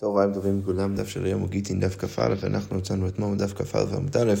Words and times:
צהריים 0.00 0.32
טובים 0.32 0.60
לכולם, 0.62 0.94
דף 0.94 1.08
של 1.08 1.24
היום 1.24 1.40
הוא 1.40 1.48
גיטין 1.48 1.80
דף 1.80 1.96
כ"א, 1.98 2.34
ואנחנו 2.40 2.76
מצאנו 2.76 3.08
אתמול 3.08 3.36
דף 3.36 3.52
כ"א 3.52 3.84
ועמוד 3.90 4.16
א', 4.16 4.34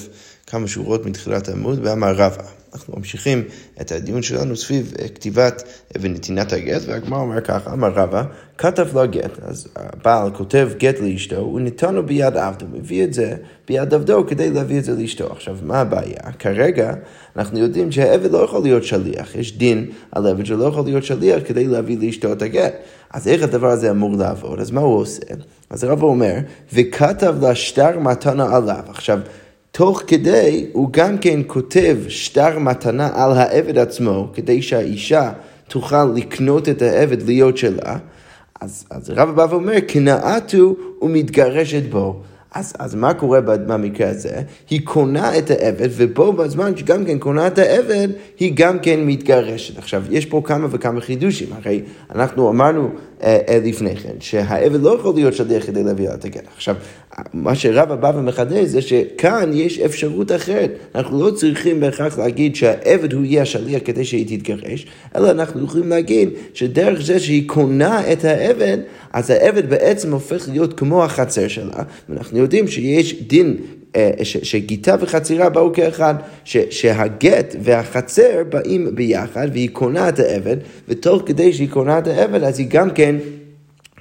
כמה 0.46 0.68
שורות 0.68 1.06
מתחילת 1.06 1.48
העמוד, 1.48 1.78
ואמר 1.82 2.12
רבא. 2.14 2.42
אנחנו 2.72 2.94
ממשיכים 2.96 3.44
את 3.80 3.92
הדיון 3.92 4.22
שלנו 4.22 4.56
סביב 4.56 4.92
אה, 4.98 5.08
כתיבת 5.08 5.62
ונתינת 6.00 6.52
הגט, 6.52 6.82
והגמר 6.86 7.18
אומר 7.18 7.40
ככה, 7.40 7.72
אמר 7.72 7.88
רבא, 7.88 8.24
כתב 8.58 8.86
לו 8.94 9.08
גט, 9.10 9.38
אז 9.42 9.68
הבעל 9.76 10.30
כותב 10.34 10.68
גט 10.78 11.00
לאשתו, 11.00 11.52
ונתן 11.54 11.94
לו 11.94 12.06
ביד 12.06 12.36
עבדו, 12.36 12.66
מביא 12.72 13.04
את 13.04 13.14
זה 13.14 13.36
ביד 13.68 13.94
עבדו 13.94 14.26
כדי 14.26 14.50
להביא 14.50 14.78
את 14.78 14.84
זה 14.84 14.92
לאשתו. 14.92 15.32
עכשיו, 15.32 15.56
מה 15.62 15.80
הבעיה? 15.80 16.32
כרגע 16.38 16.94
אנחנו 17.36 17.58
יודעים 17.58 17.92
שהעבד 17.92 18.30
לא 18.30 18.38
יכול 18.38 18.62
להיות 18.62 18.84
שליח, 18.84 19.34
יש 19.34 19.58
דין 19.58 19.90
על 20.12 20.26
עבד 20.26 20.46
שלא 20.46 20.64
יכול 20.64 20.84
להיות 20.84 21.04
שליח 21.04 21.42
כדי 21.46 21.66
להביא 21.66 21.98
לאשתו 21.98 22.32
את 22.32 22.42
הגט. 22.42 22.74
אז 23.10 23.28
איך 23.28 23.42
הדבר 23.42 23.68
הזה 23.68 23.90
אמור 23.90 24.16
לעבוד? 24.16 24.60
אז 24.60 24.70
מה 24.70 24.80
הוא 24.80 24.96
עושה? 24.96 25.22
אז 25.70 25.84
הרב 25.84 26.02
אומר, 26.02 26.34
וכתב 26.72 27.36
לה 27.40 27.54
שטר 27.54 27.98
מתנה 27.98 28.56
עליו. 28.56 28.82
עכשיו, 28.88 29.18
תוך 29.72 30.02
כדי 30.06 30.66
הוא 30.72 30.88
גם 30.90 31.18
כן 31.18 31.40
כותב 31.46 31.96
שטר 32.08 32.58
מתנה 32.58 33.10
על 33.14 33.32
העבד 33.32 33.78
עצמו, 33.78 34.30
כדי 34.34 34.62
שהאישה 34.62 35.32
תוכל 35.68 36.04
לקנות 36.04 36.68
את 36.68 36.82
העבד 36.82 37.22
להיות 37.22 37.56
שלה. 37.56 37.96
אז, 38.60 38.84
אז 38.90 39.10
הרב 39.10 39.30
בא 39.30 39.46
ואומר, 39.50 39.80
קנאתו 39.80 40.76
ומתגרשת 41.02 41.82
בו. 41.90 42.22
אז, 42.54 42.74
אז 42.78 42.94
מה 42.94 43.14
קורה 43.14 43.40
במקרה 43.40 44.08
הזה? 44.08 44.42
היא 44.70 44.80
קונה 44.84 45.38
את 45.38 45.50
העבד, 45.50 45.88
ובו 45.92 46.32
בזמן 46.32 46.76
שגם 46.76 47.04
כן 47.04 47.18
קונה 47.18 47.46
את 47.46 47.58
העבד, 47.58 48.08
היא 48.38 48.52
גם 48.56 48.78
כן 48.78 49.00
מתגרשת. 49.00 49.78
עכשיו, 49.78 50.02
יש 50.10 50.26
פה 50.26 50.42
כמה 50.44 50.66
וכמה 50.70 51.00
חידושים, 51.00 51.48
הרי 51.52 51.82
אנחנו 52.14 52.50
אמרנו 52.50 52.90
אה, 53.22 53.38
אה, 53.48 53.58
לפני 53.64 53.96
כן, 53.96 54.14
שהעבד 54.20 54.80
לא 54.80 54.98
יכול 54.98 55.14
להיות 55.14 55.34
שליח 55.34 55.66
כדי 55.66 55.82
להביא 55.82 56.08
את 56.14 56.24
הגט. 56.24 56.44
עכשיו, 56.56 56.76
מה 57.32 57.54
שרבא 57.54 57.94
בא 57.94 58.12
ומחדש 58.16 58.64
זה 58.64 58.82
שכאן 58.82 59.50
יש 59.52 59.78
אפשרות 59.78 60.32
אחרת. 60.32 60.70
אנחנו 60.94 61.26
לא 61.26 61.30
צריכים 61.30 61.80
בהכרח 61.80 62.18
להגיד 62.18 62.56
שהעבד 62.56 63.12
הוא 63.12 63.24
יהיה 63.24 63.42
השליח 63.42 63.82
כדי 63.84 64.04
שהיא 64.04 64.38
תתגרש, 64.38 64.86
אלא 65.16 65.30
אנחנו 65.30 65.64
יכולים 65.64 65.88
להגיד 65.88 66.28
שדרך 66.54 67.02
זה 67.02 67.20
שהיא 67.20 67.48
קונה 67.48 68.12
את 68.12 68.24
העבד, 68.24 68.78
אז 69.12 69.30
העבד 69.30 69.70
בעצם 69.70 70.12
הופך 70.12 70.48
להיות 70.48 70.78
כמו 70.78 71.04
החצר 71.04 71.48
שלה, 71.48 71.82
ואנחנו 72.08 72.38
יודעים 72.38 72.68
שיש 72.68 73.22
דין 73.22 73.56
אה, 73.96 74.10
שגיטה 74.22 74.96
וחצירה 75.00 75.48
באו 75.48 75.72
כאחד, 75.72 76.14
שהגט 76.44 77.56
והחצר 77.62 78.42
באים 78.48 78.94
ביחד 78.94 79.48
והיא 79.52 79.68
קונה 79.72 80.08
את 80.08 80.18
העבד, 80.18 80.56
ותוך 80.88 81.22
כדי 81.26 81.52
שהיא 81.52 81.70
קונה 81.70 81.98
את 81.98 82.06
העבד 82.06 82.42
אז 82.42 82.58
היא 82.58 82.66
גם 82.70 82.90
כן 82.90 83.16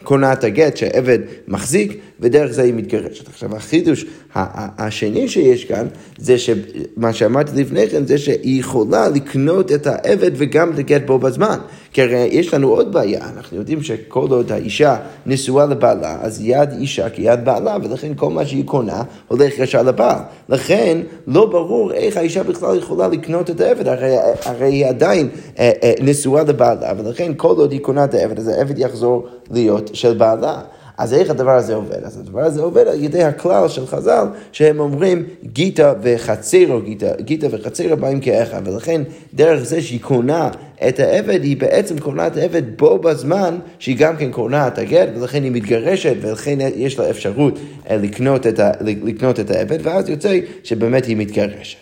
קונה 0.04 0.34
את 0.34 0.44
הגט 0.44 0.78
שהעבד 0.78 1.20
מחזיק, 1.48 1.98
ודרך 2.20 2.52
זה 2.52 2.62
היא 2.62 2.74
מתגרשת. 2.74 3.28
עכשיו, 3.28 3.56
החידוש 3.56 4.06
השני 4.36 5.28
שיש 5.28 5.66
כאן, 5.66 5.88
זה 6.18 6.38
שמה 6.38 7.14
שאמרתי 7.14 7.52
לפני 7.62 7.90
כן, 7.90 8.06
זה 8.06 8.18
שהיא 8.18 8.60
יכולה 8.60 9.10
לקנות 9.10 9.72
את 9.72 9.88
העבד 9.88 10.32
וגם 10.36 10.72
הגט 10.78 11.02
בו 11.06 11.20
בזמן. 11.20 11.58
כי 11.94 12.02
הרי 12.02 12.30
יש 12.32 12.54
לנו 12.54 12.68
עוד 12.70 12.94
בעיה, 12.94 13.30
אנחנו 13.36 13.58
יודעים 13.58 13.84
שכל 13.84 14.28
עוד 14.30 14.52
האישה 14.52 14.98
נשואה 15.26 15.66
לבעלה, 15.66 16.18
אז 16.22 16.42
יד 16.42 16.70
אישה 16.80 17.10
כיד 17.10 17.46
בעלה, 17.46 17.78
ולכן 17.84 18.12
כל 18.16 18.30
מה 18.30 18.46
שהיא 18.46 18.66
קונה 18.66 19.04
הולך 19.28 19.60
ישר 19.60 19.84
לבעל. 19.84 20.20
לכן 20.50 20.98
לא 21.28 21.46
ברור 21.46 21.94
איך 21.94 22.18
האישה 22.18 22.44
בכלל 22.44 22.78
יכולה 22.78 23.08
לקנות 23.08 23.50
את 23.50 23.62
העבד, 23.62 23.88
הרי, 23.88 24.16
הרי 24.46 24.68
היא 24.68 24.86
עדיין 24.86 25.30
אה, 25.60 25.72
אה, 25.84 25.94
נשואה 26.02 26.44
לבעלה, 26.44 26.94
ולכן 26.98 27.32
כל 27.38 27.56
עוד 27.58 27.72
היא 27.72 27.82
קונה 27.82 28.04
את 28.04 28.14
העבד, 28.14 28.40
אז 28.40 28.48
העבד 28.48 28.80
יחזור 28.80 29.28
להיות 29.52 29.90
של 29.94 30.14
בעלה. 30.14 30.62
אז 30.98 31.14
איך 31.14 31.30
הדבר 31.30 31.52
הזה 31.52 31.76
עובד? 31.76 32.04
אז 32.04 32.18
הדבר 32.18 32.42
הזה 32.42 32.62
עובד 32.62 32.88
על 32.88 33.04
ידי 33.04 33.24
הכלל 33.24 33.68
של 33.68 33.88
חז"ל, 33.88 34.26
שהם 34.52 34.80
אומרים 34.80 35.24
גיטה 35.44 35.94
וחצירו, 36.02 36.82
גיטה, 36.82 37.08
גיטה 37.22 37.48
וחצירו 37.52 37.98
באים 37.98 38.20
כאחד, 38.20 38.68
ולכן 38.68 39.02
דרך 39.34 39.64
זה 39.64 39.82
שהיא 39.82 40.02
קונה 40.02 40.50
את 40.88 41.00
העבד, 41.00 41.44
היא 41.44 41.58
בעצם 41.58 42.00
קונה 42.00 42.28
את 42.28 42.38
העבד 42.38 42.78
בו 42.78 42.98
בזמן 42.98 43.58
שהיא 43.80 43.98
גם 43.98 44.18
כן 44.18 44.32
קונה 44.32 44.68
את 44.68 44.78
הגט, 44.78 45.10
ולכן 45.16 45.44
היא 45.44 45.52
מתגרשת, 45.52 46.16
ולכן 46.22 46.58
יש 46.76 47.00
לה 47.00 47.10
אפשרות 47.10 47.60
אה, 47.90 47.98
לקנות 47.98 48.48
את, 48.48 48.60
ה, 48.60 48.72
לקנות 48.82 49.40
את 49.40 49.52
העבד, 49.52 49.78
ואז 49.82 50.10
יוצא 50.10 50.40
שבאמת 50.64 51.06
היא 51.06 51.18
מתגרשת. 51.18 51.78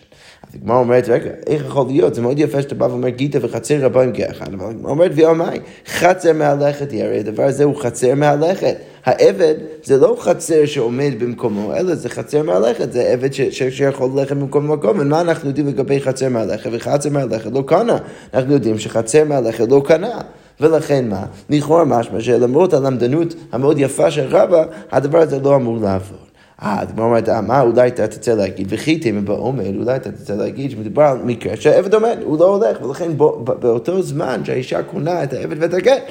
הגמרא 0.56 0.78
אומרת, 0.78 1.10
רגע, 1.10 1.30
איך 1.48 1.66
יכול 1.66 1.88
להיות? 1.88 2.16
זה 2.16 2.22
מאוד 2.22 2.40
יפה 2.40 2.62
שאתה 2.62 2.76
בא 2.76 2.86
ואומר 2.86 3.10
גיטה 3.10 3.38
וחצר 3.42 3.78
רבים 3.82 4.12
כאחד, 4.14 4.54
אבל 4.54 4.70
הגמרא 4.70 4.92
אומרת, 4.92 5.12
ואומי, 5.16 5.60
חצר 5.88 6.34
מהלכת 6.34 6.92
היא, 6.92 7.04
הרי 7.04 7.20
הדבר 7.20 7.44
הזה 7.44 7.64
הוא 7.64 7.82
חצר 7.82 8.16
מהלכת. 8.16 8.76
העבד 9.06 9.54
זה 9.84 9.98
לא 9.98 10.18
חצר 10.20 10.66
שעומד 10.66 11.12
במקומו, 11.20 11.74
אלא 11.74 11.96
זה 11.96 12.10
חצר 12.10 12.44
מהלכת, 12.44 12.92
זה 12.92 13.02
עבד 13.04 13.34
ש- 13.34 13.64
שיכול 13.70 14.10
ללכת 14.16 14.36
במקום 14.36 14.66
למקום, 14.68 15.00
ומה 15.00 15.22
אנחנו 15.22 15.50
יודעים 15.50 15.68
לגבי 15.68 16.02
חצר 16.02 16.30
מהלכת? 16.30 16.70
וחצר 16.74 17.10
מהלכת 17.10 17.52
לא 17.54 17.64
קנה. 17.68 17.98
אנחנו 18.34 18.54
יודעים 18.54 18.80
שחצר 18.80 19.24
מהלכת 19.24 19.70
לא 19.70 19.82
קנה. 19.86 20.22
ולכן 20.60 21.10
מה? 21.10 21.26
לכאורה 21.50 21.86
משמע 21.86 22.22
שלמרות 22.22 22.74
הלמדנות 22.74 23.36
המאוד 23.52 23.80
יפה 23.80 24.12
של 24.12 24.26
רבא, 24.30 24.64
הדבר 24.92 25.20
הזה 25.20 25.40
לא 25.40 25.56
אמור 25.56 25.78
לעבור. 25.82 26.18
אה, 26.62 26.82
הגמרא 26.82 27.06
אומרת, 27.06 27.30
אה, 27.30 27.42
מה 27.42 27.62
אולי 27.62 27.88
אתה 27.88 28.08
תצא 28.08 28.34
להגיד, 28.34 28.68
וכי 28.70 28.98
תימא 28.98 29.22
בעומד, 29.22 29.76
אולי 29.76 29.96
אתה 29.96 30.12
תצא 30.12 30.36
להגיד 30.36 30.72
שמדובר 30.72 31.04
על 31.04 31.18
מקרה 31.26 31.56
שהעבד 31.58 31.94
עומד, 31.94 32.18
הוא 32.24 32.40
לא 32.40 32.56
הולך, 32.56 32.82
ולכן 32.82 33.12
באותו 33.44 34.02
זמן 34.02 34.42
שהאישה 34.46 34.84
קונה 34.84 35.24
את 35.24 35.34
העבד 35.34 35.56
ואת 35.64 35.74
הגט, 35.74 36.02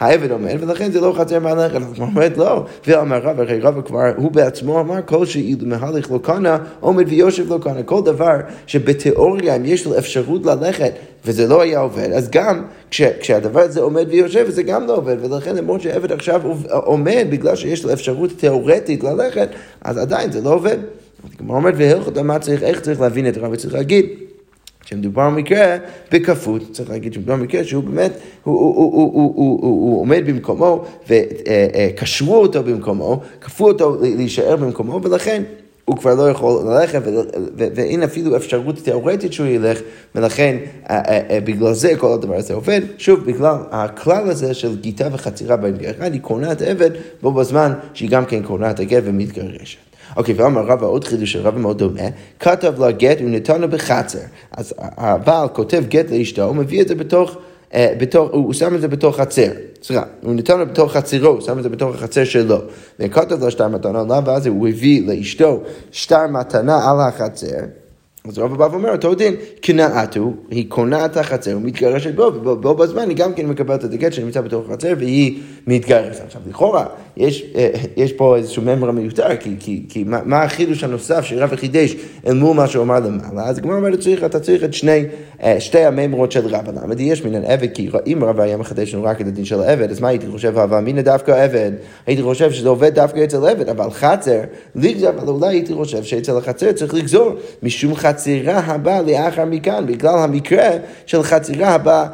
העבד 0.00 0.30
עומד, 0.30 0.56
ולכן 0.60 0.92
זה 0.92 1.00
לא 1.00 1.14
חצר 1.18 1.38
מהלכת. 1.38 1.76
אז 1.76 1.82
הוא 1.98 2.06
אומרת 2.06 2.38
לא. 2.38 2.64
ואמר 2.86 3.18
רב, 3.22 3.40
הרי 3.40 3.60
רב 3.60 3.80
כבר, 3.80 4.12
הוא 4.16 4.32
בעצמו 4.32 4.80
אמר, 4.80 5.02
כל 5.06 5.26
שאילו 5.26 5.66
מהלך 5.66 6.10
לא 6.10 6.18
קנה, 6.22 6.58
עומד 6.80 7.04
ויושב 7.08 7.52
לא 7.52 7.58
קנה. 7.62 7.82
כל 7.82 8.02
דבר 8.02 8.36
שבתיאוריה, 8.66 9.56
אם 9.56 9.64
יש 9.64 9.86
לו 9.86 9.98
אפשרות 9.98 10.46
ללכת, 10.46 10.92
וזה 11.24 11.46
לא 11.46 11.62
היה 11.62 11.78
עובד, 11.78 12.10
אז 12.12 12.30
גם 12.30 12.64
כש, 12.90 13.02
כשהדבר 13.02 13.60
הזה 13.60 13.80
עומד 13.80 14.06
ויושב, 14.10 14.50
זה 14.50 14.62
גם 14.62 14.86
לא 14.86 14.96
עובד. 14.96 15.16
ולכן 15.20 15.56
למרות 15.56 15.80
שעבד 15.80 16.12
עכשיו 16.12 16.42
עומד, 16.70 17.26
בגלל 17.30 17.56
שיש 17.56 17.84
לו 17.84 17.92
אפשרות 17.92 18.30
תיאורטית 18.36 19.04
ללכת, 19.04 19.48
אז 19.80 19.98
עדיין 19.98 20.32
זה 20.32 20.40
לא 20.40 20.54
עובד. 20.54 20.76
כמו 21.38 21.54
אומרת, 21.56 21.74
והלכות 21.76 22.18
מה 22.18 22.38
צריך, 22.38 22.62
איך 22.62 22.80
צריך 22.80 23.00
להבין 23.00 23.28
את 23.28 23.36
הרב, 23.36 23.56
צריך 23.56 23.74
להגיד. 23.74 24.06
שמדובר 24.84 25.30
במקרה 25.30 25.76
בכפות, 26.12 26.62
צריך 26.72 26.90
להגיד 26.90 27.12
שמדובר 27.12 27.36
במקרה 27.36 27.64
שהוא 27.64 27.84
באמת, 27.84 28.12
הוא, 28.44 28.60
הוא, 28.60 28.74
הוא, 28.74 28.92
הוא, 28.92 29.12
הוא, 29.12 29.60
הוא, 29.62 29.90
הוא 29.90 30.00
עומד 30.00 30.22
במקומו 30.26 30.84
וקשרו 31.08 32.36
אותו 32.36 32.62
במקומו, 32.62 33.20
כפו 33.40 33.68
אותו 33.68 33.96
להישאר 34.02 34.56
במקומו 34.56 35.00
ולכן 35.02 35.42
הוא 35.84 35.96
כבר 35.96 36.14
לא 36.14 36.30
יכול 36.30 36.70
ללכת, 36.70 37.00
ואין 37.56 38.02
אפילו 38.02 38.36
אפשרות 38.36 38.78
תיאורטית 38.78 39.32
שהוא 39.32 39.46
ילך, 39.46 39.80
ולכן 40.14 40.56
בגלל 41.44 41.72
זה 41.72 41.96
כל 41.98 42.12
הדבר 42.12 42.36
הזה 42.36 42.54
עובד. 42.54 42.80
שוב, 42.98 43.24
בגלל 43.24 43.56
הכלל 43.70 44.30
הזה 44.30 44.54
של 44.54 44.80
גיטה 44.80 45.08
וחצירה 45.12 45.56
בין 45.56 45.76
גר 45.76 45.92
היא 46.00 46.20
קונה 46.20 46.52
את 46.52 46.62
העבד 46.62 46.90
בו 47.22 47.32
בזמן 47.32 47.72
שהיא 47.94 48.10
גם 48.10 48.24
כן 48.24 48.42
קונה 48.42 48.70
את 48.70 48.80
הגר 48.80 49.00
ומתגרשת. 49.04 49.78
אוקיי, 50.16 50.34
ואמר 50.34 50.62
רבא 50.62 50.86
עוד 50.86 51.04
חידוש 51.04 51.36
רבא 51.36 51.58
מאוד 51.58 51.78
דומה, 51.78 52.08
כתב 52.40 52.80
לה 52.80 52.90
גט 52.90 53.18
ונתנו 53.20 53.68
בחצר. 53.68 54.18
אז 54.50 54.74
הבעל 54.78 55.48
כותב 55.48 55.84
גט 55.88 56.10
לאשתו, 56.10 56.42
הוא 56.42 56.56
מביא 56.56 56.82
את 56.82 56.88
זה 56.88 56.94
בתוך... 56.94 57.36
אה, 57.74 57.94
בתוך, 57.98 58.30
הוא 58.32 58.52
שם 58.52 58.74
את 58.74 58.80
זה 58.80 58.88
בתוך 58.88 59.16
חצר, 59.16 59.48
סליחה, 59.82 60.02
הוא 60.22 60.34
נתן 60.34 60.58
לו 60.58 60.66
בתוך 60.66 60.92
חצרו, 60.92 61.28
הוא 61.28 61.40
שם 61.40 61.58
את 61.58 61.62
זה 61.62 61.68
בתוך 61.68 61.94
החצר 61.94 62.24
שלו. 62.24 62.58
וכתב 63.00 63.44
לו 63.44 63.50
שטר 63.50 63.68
מתנה 63.68 64.00
עליו, 64.00 64.22
ואז 64.26 64.46
הוא 64.46 64.68
הביא 64.68 65.06
לאשתו 65.06 65.60
שטר 65.92 66.26
מתנה 66.26 66.90
על 66.90 67.00
החצר. 67.00 67.58
אז 68.28 68.38
רב 68.38 68.56
בא 68.56 68.68
ואומר, 68.70 68.92
אותו 68.92 69.14
דין, 69.14 69.34
קנאתו, 69.60 70.32
היא 70.50 70.64
קונה 70.68 71.04
את 71.04 71.16
החצר 71.16 71.56
ומתגרשת 71.56 72.14
בו, 72.14 72.22
ובו 72.22 72.74
בזמן 72.74 73.08
היא 73.08 73.16
גם 73.16 73.34
כן 73.34 73.46
מקבלת 73.46 73.84
את 73.84 73.92
הגט 73.92 74.12
שנמצא 74.12 74.40
בתוך 74.40 74.70
החצר 74.70 74.92
והיא 74.98 75.42
מתגרשת. 75.66 76.24
עכשיו, 76.24 76.42
לכאורה, 76.48 76.86
יש, 77.16 77.44
אה, 77.56 77.70
יש 77.96 78.12
פה 78.12 78.36
איזשהו 78.36 78.62
ממר 78.62 78.90
מיותר, 78.90 79.36
כי, 79.40 79.56
כי, 79.60 79.82
כי 79.88 80.04
מה, 80.04 80.20
מה 80.24 80.42
החידוש 80.42 80.84
הנוסף 80.84 81.24
שרב 81.24 81.54
חידש 81.56 81.96
אל 82.26 82.34
מול 82.34 82.56
מה 82.56 82.66
שהוא 82.66 82.82
אמר 82.82 83.00
למעלה? 83.00 83.48
אז 83.48 83.58
הגמרא 83.58 83.76
אומרת, 83.76 83.98
אתה 84.26 84.40
צריך 84.40 84.64
את 84.64 84.74
שני, 84.74 85.04
אה, 85.42 85.60
שתי 85.60 85.84
הממרות 85.84 86.32
של 86.32 86.46
רב. 86.46 86.68
למה? 86.68 86.94
יש 86.98 87.24
מן 87.24 87.34
העבד, 87.34 87.72
כי 87.74 87.90
אם 88.06 88.24
רב 88.24 88.40
היה 88.40 88.56
מחדש 88.56 88.94
לנו 88.94 89.04
רק 89.04 89.20
את 89.20 89.26
הדין 89.26 89.44
של 89.44 89.60
העבד, 89.60 89.90
אז 89.90 90.00
מה 90.00 90.08
הייתי 90.08 90.26
חושב, 90.26 90.58
אבל 90.58 90.78
אמינא 90.78 91.02
דווקא 91.02 91.44
עבד, 91.44 91.72
הייתי 92.06 92.22
חושב 92.22 92.52
שזה 92.52 92.68
עובד 92.68 92.94
דווקא 92.94 93.24
אצל 93.24 93.46
עבד, 93.46 93.68
אבל 93.68 93.90
חצר, 93.90 94.40
אבל 95.08 95.28
אולי 95.28 95.48
הייתי 95.48 95.74
חושב 95.74 96.02
שאצל 96.02 96.36
החצר 96.36 96.72
צריך 96.72 96.94
לגזור 96.94 97.32
משום 97.62 97.94
חצר. 97.94 98.22
החצירה 98.22 98.58
הבאה 98.58 99.02
לאחר 99.02 99.44
מכאן, 99.44 99.86
בגלל 99.86 100.18
המקרה 100.18 100.70
של 101.06 101.22
חצירה 101.22 101.68
הבאה 101.68 102.06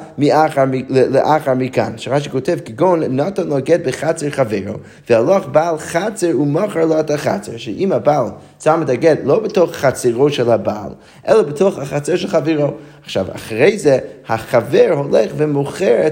לאחר 0.88 1.54
מכאן. 1.54 1.92
שרש"י 1.96 2.30
כותב, 2.30 2.58
כגון 2.64 3.02
נתן 3.02 3.46
לו 3.46 3.56
גט 3.64 3.80
בחצר 3.86 4.30
חברו, 4.30 4.74
והלך 5.10 5.46
בעל 5.46 5.78
חצר 5.78 6.40
ומכר 6.40 6.84
לו 6.84 7.00
את 7.00 7.10
החצר, 7.10 7.56
שאם 7.56 7.92
הבעל 7.92 8.26
שם 8.62 8.80
את 8.84 8.88
הגט 8.88 9.18
לא 9.24 9.40
בתוך 9.40 9.72
חצרו 9.72 10.30
של 10.30 10.50
הבעל, 10.50 10.90
אלא 11.28 11.42
בתוך 11.42 11.78
החצר 11.78 12.16
של 12.16 12.28
חברו. 12.28 12.70
עכשיו, 13.04 13.26
אחרי 13.34 13.78
זה, 13.78 13.98
החבר 14.28 14.94
הולך 14.96 15.32
ומוכר 15.36 16.06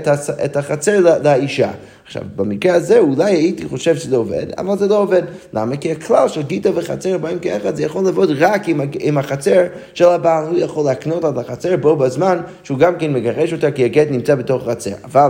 את 0.44 0.56
החצר 0.56 1.18
לאישה. 1.22 1.70
עכשיו, 2.06 2.22
במקרה 2.36 2.74
הזה 2.74 2.98
אולי 2.98 3.34
הייתי 3.34 3.68
חושב 3.68 3.96
שזה 3.96 4.16
עובד, 4.16 4.46
אבל 4.58 4.78
זה 4.78 4.86
לא 4.86 4.98
עובד. 4.98 5.22
למה? 5.52 5.76
כי 5.76 5.92
הכלל 5.92 6.28
של 6.28 6.42
גיטה 6.42 6.70
וחצר 6.74 7.18
באים 7.18 7.38
כאחד, 7.38 7.76
זה 7.76 7.82
יכול 7.82 8.04
לעבוד 8.04 8.30
רק 8.38 8.68
עם, 8.68 8.80
עם 9.00 9.18
החצר 9.18 9.62
של 9.94 10.08
הבעל, 10.08 10.46
הוא 10.46 10.58
יכול 10.58 10.84
להקנות 10.84 11.24
על 11.24 11.38
החצר 11.38 11.76
בו 11.76 11.96
בזמן 11.96 12.38
שהוא 12.62 12.78
גם 12.78 12.98
כן 12.98 13.12
מגרש 13.12 13.52
אותה, 13.52 13.70
כי 13.70 13.84
הגט 13.84 14.06
נמצא 14.10 14.34
בתוך 14.34 14.62
החצר. 14.62 14.90
אבל 15.04 15.28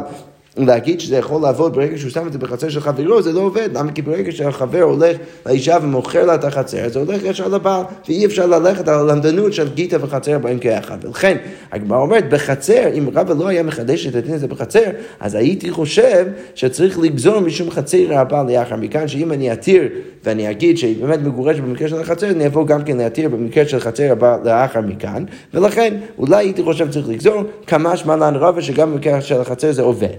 להגיד 0.59 1.01
שזה 1.01 1.17
יכול 1.17 1.43
לעבוד 1.43 1.75
ברגע 1.75 1.99
שהוא 1.99 2.11
שם 2.11 2.27
את 2.27 2.33
זה 2.33 2.39
בחצר 2.39 2.69
של 2.69 2.81
חברו, 2.81 3.23
זה 3.23 3.33
לא 3.33 3.41
עובד. 3.41 3.69
למה? 3.75 3.93
כי 3.93 4.03
ברגע 4.03 4.33
שהחבר 4.33 4.83
הולך 4.83 5.17
לאישה 5.47 5.79
ומוכר 5.83 6.27
לה 6.27 6.35
את 6.35 6.45
החצר, 6.45 6.89
זה 6.89 6.99
הולך 6.99 7.23
ישר 7.25 7.49
לבעל, 7.49 7.83
ואי 8.09 8.27
אפשר 8.27 8.47
ללכת 8.47 8.89
על 8.89 8.95
הלמדנות 8.95 9.53
של 9.53 9.75
גיטה 9.75 9.97
וחצר 10.05 10.39
בהם 10.39 10.59
כאחד. 10.59 10.99
ולכן, 11.03 11.37
הגמרא 11.73 11.99
אומרת, 11.99 12.29
בחצר, 12.29 12.89
אם 12.99 13.09
רבא 13.15 13.35
לא 13.35 13.49
היה 13.49 13.63
מחדש 13.63 14.07
את 14.07 14.15
הדין 14.15 14.35
הזה 14.35 14.49
בחצר, 14.49 14.85
אז 15.21 15.35
הייתי 15.35 15.71
חושב 15.71 16.27
שצריך 16.55 16.99
לגזור 16.99 17.41
משום 17.41 17.71
חצר 17.71 18.19
הבעל 18.19 18.47
לאחר 18.53 18.77
מכאן, 18.77 19.09
שאם 19.09 19.33
אני 19.33 19.53
אתיר 19.53 19.83
ואני 20.25 20.51
אגיד 20.51 20.79
שהיא 20.79 21.05
באמת 21.05 21.21
מגורשת 21.21 21.61
במקרה 21.61 21.89
של 21.89 22.01
החצר, 22.01 22.31
אני 22.31 22.47
אבוא 22.47 22.67
גם 22.67 22.85
כן 22.85 22.97
להתיר 22.97 23.29
במקרה 23.29 23.69
של 23.69 23.81
חצר 23.81 24.13
הבא 24.13 24.39
לאחר 24.45 24.81
מכאן, 24.81 25.25
ולכן 25.55 25.97
אולי 26.19 26.37
הייתי 26.37 26.63
חושב 26.63 26.91
שצריך 26.91 27.09
לגזור 27.09 27.43
כמה 27.67 27.97
שמלן 27.97 28.35
רבה 28.35 28.63
שגם 28.63 28.93
במקרה 28.93 29.21
של 29.21 29.41
החצר 29.41 29.73
זה 29.73 29.83
עובד. 29.83 30.17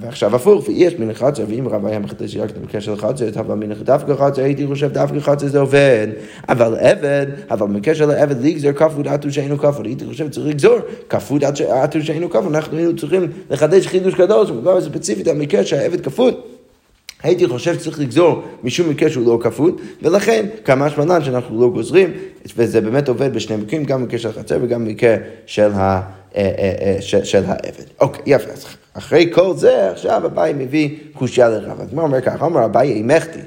ועכשיו 0.00 0.36
הפוך, 0.36 0.68
ויש 0.68 0.94
מן 0.98 1.10
החצר, 1.10 1.44
ואם 1.48 1.68
רב 1.68 1.86
היה 1.86 1.98
מחדש 1.98 2.36
רק 2.36 2.50
במקרה 2.56 2.80
של 2.80 2.96
חצר, 2.96 3.28
אבל 3.40 3.54
מן 3.54 3.72
דווקא 3.72 4.14
חצר, 4.14 4.42
הייתי 4.42 4.66
חושב 4.66 4.92
דווקא 4.92 5.20
חצר 5.20 5.46
זה 5.46 5.58
עובד. 5.58 6.06
אבל 6.48 6.76
עבד, 6.80 7.26
אבל 7.50 7.66
במקרה 7.66 7.94
של 7.94 8.10
העבד 8.10 8.44
לגזור 8.44 8.72
כפוד 8.72 9.08
עטו 9.08 9.32
שאינו 9.32 9.58
כפוד, 9.58 9.86
הייתי 9.86 10.04
חושב 10.06 10.26
שצריך 10.26 10.46
לגזור 10.46 10.78
כפוד 11.08 11.44
עטו 11.68 12.02
שאינו 12.02 12.30
כפוד, 12.30 12.54
אנחנו 12.54 12.76
היינו 12.76 12.96
צריכים 12.96 13.26
לחדש 13.50 13.86
חידוש 13.86 14.14
קדוש, 14.14 14.50
מדובר 14.50 14.80
ספציפית 14.80 15.28
על 15.28 15.36
מקרה 15.36 15.64
שהעבד 15.64 16.00
כפוד. 16.00 16.34
הייתי 17.22 17.46
חושב 17.46 17.74
שצריך 17.74 18.00
לגזור 18.00 18.42
משום 18.64 18.88
מקרה 18.88 19.10
שהוא 19.10 19.26
לא 19.26 19.38
כפות, 19.42 19.80
ולכן 20.02 20.46
כמה 20.64 20.90
שמלן 20.90 21.24
שאנחנו 21.24 21.60
לא 21.60 21.70
גוזרים, 21.70 22.12
וזה 22.56 22.80
באמת 22.80 23.08
עובד 23.08 23.34
בשני 23.34 23.56
מקרים, 23.56 23.84
גם 23.84 24.02
במקרה 24.02 24.18
של 24.18 24.28
החצר 24.28 24.58
וגם 24.62 24.84
במקרה 24.84 25.16
של, 25.46 25.70
ה, 25.74 26.00
של, 27.00 27.24
של 27.24 27.42
העבד. 27.46 27.84
אוקיי, 28.00 28.22
יפה, 28.26 28.50
אז 28.50 28.66
אחרי 28.92 29.30
כל 29.32 29.56
זה, 29.56 29.90
עכשיו 29.90 30.26
אביי 30.26 30.52
מביא 30.52 30.90
קושייה 31.12 31.48
לרב. 31.48 31.80
אז 31.80 31.92
מה 31.92 32.02
אומר 32.02 32.20
ככה? 32.20 32.46
אמר 32.46 32.64
אביי 32.64 32.92
אימכתי. 32.92 33.40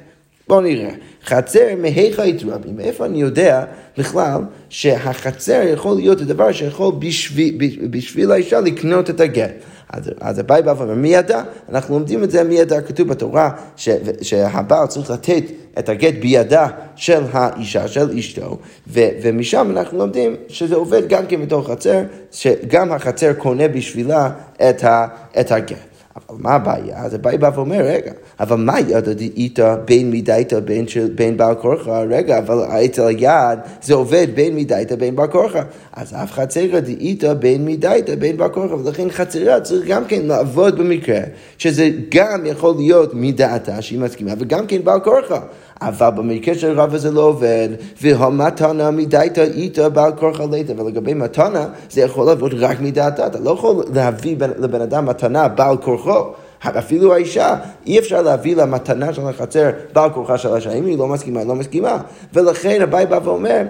בואו 0.48 0.62
נראה. 0.62 0.92
חצר 1.26 1.68
מהיכא 1.78 2.22
התרבי, 2.22 2.72
מאיפה 2.72 3.06
אני 3.06 3.22
יודע 3.22 3.64
בכלל 3.98 4.42
שהחצר 4.70 5.62
יכול 5.74 5.96
להיות 5.96 6.22
הדבר 6.22 6.52
שיכול 6.52 6.94
בשביל, 7.00 7.58
בשביל 7.90 8.32
האישה 8.32 8.60
לקנות 8.60 9.10
את 9.10 9.20
הגט. 9.20 9.52
אז, 9.92 10.12
אז 10.22 10.40
אביי 10.40 10.62
בא 10.62 10.74
ואומר, 10.78 10.94
מי 10.94 11.10
ידע? 11.10 11.44
אנחנו 11.70 11.94
לומדים 11.94 12.24
את 12.24 12.32
זה 12.32 12.44
מי 12.44 12.56
ידע, 12.56 12.82
כתוב 12.82 13.08
בתורה 13.08 13.52
ש, 13.76 13.90
שהבעל 14.22 14.88
צריך 14.88 15.12
לתת 15.12 15.44
את 15.80 15.90
הגט 15.90 16.14
בידה 16.14 16.68
של 16.96 17.24
האישה, 17.32 17.88
של 17.88 18.18
אשתו, 18.20 18.58
ו, 18.88 19.00
ומשם 19.22 19.68
אנחנו 19.72 19.98
לומדים 19.98 20.36
שזה 20.48 20.76
עובד 20.76 21.08
גם 21.08 21.26
כן 21.28 21.42
בתוך 21.42 21.70
חצר, 21.72 22.02
שגם 22.32 22.92
החצר 22.92 23.34
קונה 23.34 23.68
בשבילה 23.68 24.30
את, 24.70 24.84
ה, 24.84 25.08
את 25.40 25.52
הגט. 25.52 25.91
אבל 26.32 26.40
מה 26.40 26.52
הבעיה? 26.52 26.98
אז 26.98 27.14
הבעיה 27.14 27.38
בא 27.38 27.52
ואומר, 27.56 27.82
רגע, 27.86 28.12
אבל 28.40 28.58
מה 28.58 28.80
ידע 28.80 29.14
דאיתא 29.14 29.76
בין 29.86 30.12
מידייתא 30.12 30.60
בין, 30.60 30.86
בין 31.16 31.38
בעל 31.38 31.56
כורחה? 31.56 32.02
רגע, 32.02 32.38
אבל 32.38 32.58
אצל 32.86 33.08
היד 33.08 33.60
זה 33.82 33.94
עובד 33.94 34.28
בין 34.36 34.56
מידייתא 34.56 34.96
בין 34.96 35.16
בעל 35.16 35.28
כורחה. 35.28 35.62
אז 35.94 36.14
אף 36.14 36.32
חצרה 36.32 36.80
דאיתא 36.80 37.34
בין 37.34 37.66
מידייתא 37.66 38.16
בין 38.16 38.38
בעל 38.38 38.50
כורחה, 38.50 38.76
ולכן 38.76 39.10
חצרה 39.10 39.60
צריך 39.62 39.88
גם 39.88 40.06
כן 40.06 40.22
לעבוד 40.22 40.78
במקרה, 40.78 41.20
שזה 41.58 41.90
גם 42.10 42.46
יכול 42.46 42.76
להיות 42.78 43.14
מדעתה 43.14 43.82
שהיא 43.82 44.00
מסכימה, 44.00 44.34
וגם 44.40 44.68
כן 44.68 44.84
בעל 44.84 45.00
כורחה. 45.00 45.40
אבל 45.82 46.10
במקרה 46.10 46.56
של 46.56 46.80
רבא 46.80 46.98
זה 46.98 47.12
לא 47.12 47.22
עובד, 47.22 47.70
והמתנה 48.02 48.92
מדייתא 48.92 49.42
איתא 49.42 49.90
בעל 49.90 50.12
כורחה 50.20 50.44
ליתא, 50.52 50.74
ולגבי 50.78 51.14
מתנה 51.14 51.66
זה 51.90 52.02
יכול 52.02 52.26
לעבוד 52.26 52.54
רק 52.54 52.80
מדעתה, 52.80 53.28
אתה 53.28 53.40
לא 53.40 53.52
יכול 53.52 53.84
להביא 53.94 54.36
לבן 54.40 54.82
אדם 54.82 55.06
מתנה 55.06 55.48
בעל 55.48 55.78
כורחו. 55.78 56.24
אפילו 56.64 57.14
האישה, 57.14 57.56
אי 57.88 58.00
אפשר 58.00 58.22
להביא 58.22 58.56
לה 58.56 58.66
מתנה 58.66 59.14
של 59.14 59.28
החצר 59.28 59.70
בעל 59.94 60.10
כורחה 60.10 60.38
של 60.38 60.54
האישה, 60.54 60.72
אם 60.72 60.86
היא 60.86 60.98
לא 60.98 61.08
מסכימה, 61.08 61.40
היא 61.40 61.48
לא 61.48 61.56
מסכימה. 61.56 61.98
ולכן 62.34 62.82
הבית 62.82 63.10
בא 63.10 63.20
ואומר, 63.24 63.62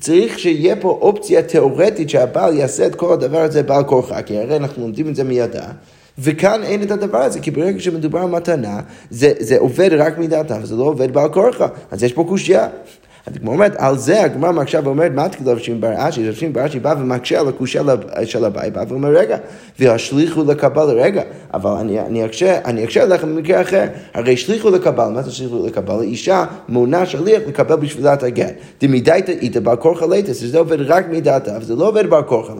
צריך 0.00 0.38
שיהיה 0.38 0.76
פה 0.76 0.98
אופציה 1.00 1.42
תיאורטית 1.42 2.10
שהבעל 2.10 2.54
יעשה 2.54 2.86
את 2.86 2.94
כל 2.94 3.12
הדבר 3.12 3.40
הזה 3.40 3.62
בעל 3.62 3.84
כורחה, 3.84 4.22
כי 4.22 4.38
הרי 4.38 4.56
אנחנו 4.56 4.82
לומדים 4.82 5.08
את 5.08 5.16
זה 5.16 5.24
מידה. 5.24 5.64
וכאן 6.18 6.62
אין 6.62 6.82
את 6.82 6.90
הדבר 6.90 7.18
הזה, 7.18 7.40
כי 7.40 7.50
ברגע 7.50 7.80
שמדובר 7.80 8.18
על 8.18 8.28
מתנה, 8.28 8.80
זה, 9.10 9.32
זה 9.38 9.58
עובד 9.58 9.90
רק 9.92 10.18
מדעתם, 10.18 10.58
וזה 10.62 10.76
לא 10.76 10.84
עובד 10.84 11.12
בעל 11.12 11.32
כורחה. 11.32 11.66
אז 11.90 12.02
יש 12.02 12.12
פה 12.12 12.24
קושייה. 12.28 12.68
הגמרא 13.36 13.52
אומרת, 13.52 13.74
על 13.76 13.98
זה 13.98 14.24
הגמרא 14.24 14.52
מקשה 14.52 14.80
ואומרת, 14.84 15.12
מה 15.12 15.28
תגיד 15.28 15.48
רב 15.48 15.58
שמעון 15.58 15.80
בר 15.80 15.92
אשי? 15.96 16.28
רב 16.28 16.34
שמעון 16.34 16.52
בר 16.52 16.66
אשי 16.66 16.80
בא 16.80 16.94
ומקשה 17.00 17.40
על 17.40 17.48
הקושייה 17.48 17.84
של 18.24 18.44
הבית, 18.44 18.72
בא 18.72 18.84
ואומר, 18.88 19.08
רגע, 19.08 19.36
והשליחו 19.78 20.44
לקבל, 20.44 20.90
רגע, 20.90 21.22
אבל 21.54 21.70
אני, 21.70 22.24
אקשה, 22.24 22.58
אני 22.64 22.84
אקשה 22.84 23.04
לכם 23.04 23.36
במקרה 23.36 23.60
אחר, 23.60 23.84
הרי 24.14 24.36
שליחו 24.36 24.70
לקבל, 24.70 25.08
מה 25.08 25.22
זה 25.22 25.30
שליחו 25.30 25.66
לקבל? 25.66 26.00
אישה 26.00 26.44
מונה 26.68 27.06
שליח 27.06 27.42
לקבל 27.46 27.76
בשבילה 27.76 28.14
את 28.14 28.22
הגט. 28.22 28.52
דמידייתא 28.80 29.30
איתא 29.30 29.60
בר 29.60 29.76
כורחה 29.76 30.06
ליתס, 30.06 30.44
זה 30.44 30.58
עובד 30.58 30.80
רק 30.80 31.06
מדעתה, 31.10 31.56
אבל 31.56 31.64
זה 31.64 31.74
לא 31.74 31.88
עובד 31.88 32.10
בר 32.10 32.22
כורחה. 32.22 32.52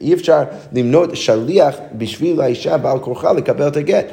אי 0.00 0.14
אפשר 0.14 0.42
למנות 0.72 1.16
שליח 1.16 1.76
בשביל 1.98 2.40
האישה 2.40 2.76
בעל 2.76 2.98
כורחה 2.98 3.32
לקבל 3.32 3.68
את 3.68 3.76
הגט. 3.76 4.06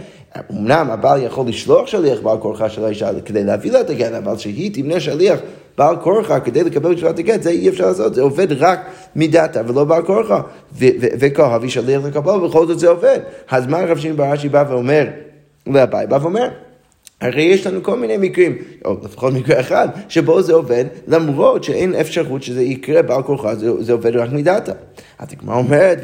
אמנם 0.52 0.88
הבעל 0.92 1.24
יכול 1.24 1.48
לשלוח 1.48 1.88
שליח 1.88 2.20
בעל 2.20 2.38
כורחה 2.38 2.70
של 2.70 2.86
האישה 2.86 3.10
כדי 3.26 3.44
להביא 3.44 3.72
לה 3.72 3.82
את 3.82 3.90
הגט, 3.90 4.12
אבל 4.14 4.38
שהיא 4.38 4.74
תמנה 4.74 5.00
שליח 5.00 5.40
בעל 5.78 5.96
כורחה 5.96 6.40
כדי 6.40 6.64
לקבל 6.64 6.96
תשולת 6.96 7.20
הגט, 7.20 7.42
זה 7.42 7.50
אי 7.50 7.70
אפשר 7.70 7.88
לעשות, 7.88 8.16
זה 8.16 8.22
עובד 8.22 8.52
רק 8.52 8.80
מדעתה 9.16 9.62
ולא 9.68 9.84
בעל 9.84 10.06
כורחה. 10.06 10.42
וכהבי 11.20 11.70
שליח 11.70 12.06
לקבל, 12.06 12.32
ובכל 12.32 12.68
זאת 12.68 12.80
זה 12.80 12.90
עובד. 12.90 13.20
אז 13.52 13.68
מה 13.68 13.80
הרב 13.80 13.98
שמעון 13.98 14.18
ברש"י 14.18 14.50
בא 14.50 14.66
ואומר 14.70 15.08
לאביי? 15.68 16.08
בא 16.08 16.18
ואומר, 16.22 16.48
הרי 17.24 17.44
יש 17.44 17.68
לנו 17.68 17.84
כל 17.84 17.98
מיני 17.98 18.18
מקרים, 18.18 18.58
או 18.86 18.98
לפחות 19.04 19.34
מקרה 19.34 19.60
אחד, 19.60 19.88
שבו 20.10 20.42
זה 20.42 20.54
עובד, 20.54 20.86
למרות 21.08 21.64
שאין 21.64 21.96
אפשרות 21.96 22.44
שזה 22.44 22.64
יקרה 22.64 23.02
בעל 23.02 23.24
כורחה, 23.24 23.56
זה, 23.56 23.84
זה 23.84 23.92
עובד 23.92 24.16
רק 24.16 24.32
מדעתה. 24.32 24.72
אז 25.20 25.28
הגמרא 25.32 25.58
אומרת, 25.58 25.98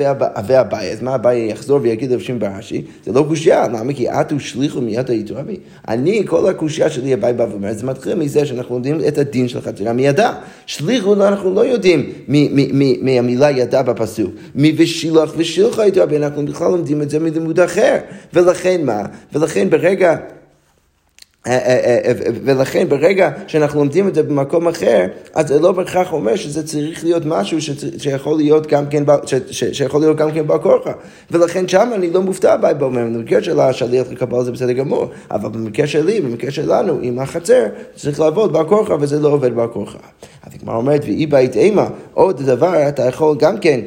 והבעיה, 0.47 0.91
אז 0.91 1.01
מה 1.01 1.13
הבעיה 1.13 1.45
יחזור 1.45 1.79
ויגיד 1.81 2.19
שמעון 2.19 2.39
ברש"י? 2.39 2.81
זה 3.05 3.11
לא 3.11 3.25
קושייה, 3.27 3.67
למה? 3.67 3.93
כי 3.93 4.09
אתו 4.09 4.39
שליחו 4.39 4.81
מיד 4.81 5.09
היתרבי. 5.09 5.57
אני, 5.87 6.23
כל 6.25 6.49
הקושייה 6.49 6.89
שלי, 6.89 7.13
הבעיה 7.13 7.33
בא 7.33 7.45
ואומר, 7.51 7.73
זה 7.73 7.85
מתחיל 7.85 8.15
מזה 8.15 8.45
שאנחנו 8.45 8.75
לומדים 8.75 8.97
את 9.07 9.17
הדין 9.17 9.47
של 9.47 9.61
חתירה 9.61 9.93
מידה. 9.93 10.33
שליחו, 10.65 11.13
אנחנו 11.13 11.53
לא 11.53 11.65
יודעים 11.65 12.09
מהמילה 13.01 13.51
ידה 13.51 13.83
בפסוק. 13.83 14.31
מי 14.55 14.75
ושילח 14.77 15.33
ושילחה 15.37 15.87
יתרבי, 15.87 16.17
אנחנו 16.17 16.45
בכלל 16.45 16.71
לומדים 16.71 17.01
את 17.01 17.09
זה 17.09 17.19
מלימוד 17.19 17.59
אחר. 17.59 17.95
ולכן 18.33 18.81
מה? 18.85 19.03
ולכן 19.33 19.69
ברגע... 19.69 20.15
אה, 21.47 21.51
אה, 21.51 21.99
אה, 22.05 22.13
ולכן 22.43 22.89
ברגע 22.89 23.29
שאנחנו 23.47 23.79
לומדים 23.79 24.07
את 24.07 24.15
זה 24.15 24.23
במקום 24.23 24.67
אחר, 24.67 25.05
אז 25.33 25.47
זה 25.47 25.59
לא 25.59 25.71
בהכרח 25.71 26.13
אומר 26.13 26.35
שזה 26.35 26.67
צריך 26.67 27.03
להיות 27.03 27.23
משהו 27.25 27.57
שיכול 27.97 28.37
להיות 28.37 28.67
גם 28.67 28.85
כן, 28.89 29.03
שיכול 29.51 30.01
להיות 30.01 30.17
גם 30.17 30.31
כן 30.31 30.47
בר 30.47 30.57
כורחה. 30.57 30.91
ולכן 31.31 31.67
שם 31.67 31.89
אני 31.95 32.09
לא 32.09 32.21
מופתע 32.21 32.55
בי 32.57 32.67
באומר, 32.77 33.03
במקרה 33.03 33.43
של 33.43 33.59
השליח 33.59 34.07
לקבל 34.11 34.43
זה 34.43 34.51
בסדר 34.51 34.71
גמור, 34.71 35.05
אבל 35.31 35.49
במקרה 35.49 35.87
שלי, 35.87 36.21
במקרה 36.21 36.51
שלנו, 36.51 36.99
עם 37.01 37.19
החצר, 37.19 37.65
צריך 37.95 38.19
לעבוד 38.19 38.53
בר 38.53 38.67
כורחה 38.67 38.95
וזה 38.99 39.19
לא 39.19 39.27
עובד 39.27 39.55
בר 39.55 39.67
כורחה. 39.67 39.99
אז 40.43 40.53
הגמרא 40.55 40.75
אומרת, 40.75 41.01
ואי 41.03 41.25
בית 41.25 41.55
אימה, 41.55 41.87
עוד 42.13 42.41
דבר, 42.41 42.87
אתה 42.87 43.03
יכול 43.03 43.37
גם 43.39 43.57
כן 43.57 43.79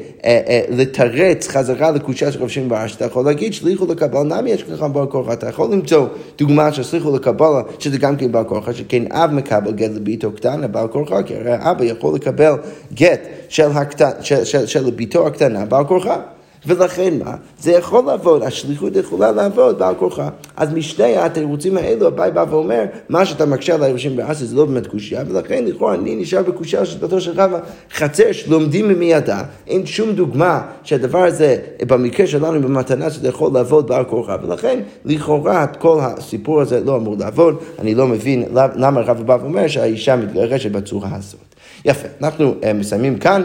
לתרץ 0.68 1.48
חזרה 1.48 1.90
לקושה 1.90 2.32
של 2.32 2.42
רב 2.42 2.48
שמעון 2.48 2.78
אתה 2.96 3.04
יכול 3.04 3.24
להגיד, 3.24 3.54
שליחו 3.54 3.86
לקבל 3.86 4.22
נמי 4.22 4.50
יש 4.50 4.64
לך 4.68 4.82
בר 4.82 5.06
כורחה, 5.06 5.32
אתה 5.32 5.48
יכול 5.48 5.72
למצוא 5.72 6.06
דוגמה 6.38 6.72
של 6.72 6.82
שליחו 6.82 7.16
לקבל 7.16 7.41
קבלה, 7.42 7.62
שזה 7.78 7.98
גם 7.98 8.16
כן 8.16 8.32
בעל 8.32 8.44
כורחה, 8.44 8.74
שכן 8.74 9.02
אב 9.12 9.30
מקבל 9.32 9.72
גט 9.72 9.90
לביתו 9.90 10.32
קטנה, 10.32 10.68
בעל 10.68 10.88
כורחה, 10.88 11.22
כי 11.22 11.36
הרי 11.36 11.52
האבא 11.52 11.84
יכול 11.84 12.14
לקבל 12.14 12.52
גט 12.94 13.20
של, 13.48 13.68
הקטן, 13.74 14.10
של, 14.20 14.44
של, 14.44 14.66
של 14.66 14.90
ביתו 14.90 15.26
הקטנה, 15.26 15.64
בעל 15.64 15.84
כורחה. 15.84 16.20
ולכן 16.66 17.14
מה? 17.24 17.34
זה 17.60 17.72
יכול 17.72 18.04
לעבוד, 18.04 18.42
השליחות 18.42 18.96
יכולה 18.96 19.32
לעבוד 19.32 19.78
בעל 19.78 19.94
כורחה. 19.94 20.28
אז 20.56 20.72
משני 20.72 21.16
התירוצים 21.16 21.76
האלו, 21.76 22.08
אביי 22.08 22.30
בא 22.30 22.44
ואומר, 22.50 22.84
מה 23.08 23.26
שאתה 23.26 23.46
מקשה 23.46 23.74
על 23.74 23.82
הירושים 23.82 24.16
באסי 24.16 24.46
זה 24.46 24.56
לא 24.56 24.64
באמת 24.64 24.86
קושייה, 24.86 25.22
ולכן 25.28 25.64
לכאורה 25.64 25.94
אני 25.94 26.16
נשאר 26.16 26.42
בקושייה 26.42 26.84
של 26.84 27.00
דתו 27.00 27.20
של 27.20 27.40
רבא 27.40 27.58
חצר 27.94 28.32
שלומדים 28.32 28.88
ממיידה, 28.88 29.42
אין 29.66 29.86
שום 29.86 30.12
דוגמה 30.12 30.62
שהדבר 30.82 31.24
הזה, 31.24 31.56
במקרה 31.86 32.26
שלנו 32.26 32.62
במתנה, 32.62 33.10
שזה 33.10 33.28
יכול 33.28 33.50
לעבוד 33.54 33.86
בעל 33.86 34.04
כורחה, 34.04 34.36
ולכן 34.42 34.80
לכאורה 35.04 35.66
כל 35.66 35.98
הסיפור 36.02 36.60
הזה 36.60 36.80
לא 36.84 36.96
אמור 36.96 37.16
לעבוד, 37.18 37.56
אני 37.78 37.94
לא 37.94 38.06
מבין 38.06 38.44
למה 38.54 39.00
רבא 39.00 39.22
בא 39.22 39.36
ואומר 39.40 39.68
שהאישה 39.68 40.16
מתגרשת 40.16 40.70
בצורה 40.70 41.08
הזאת. 41.12 41.40
יפה, 41.84 42.08
אנחנו 42.20 42.54
uh, 42.60 42.72
מסיימים 42.74 43.18
כאן. 43.18 43.42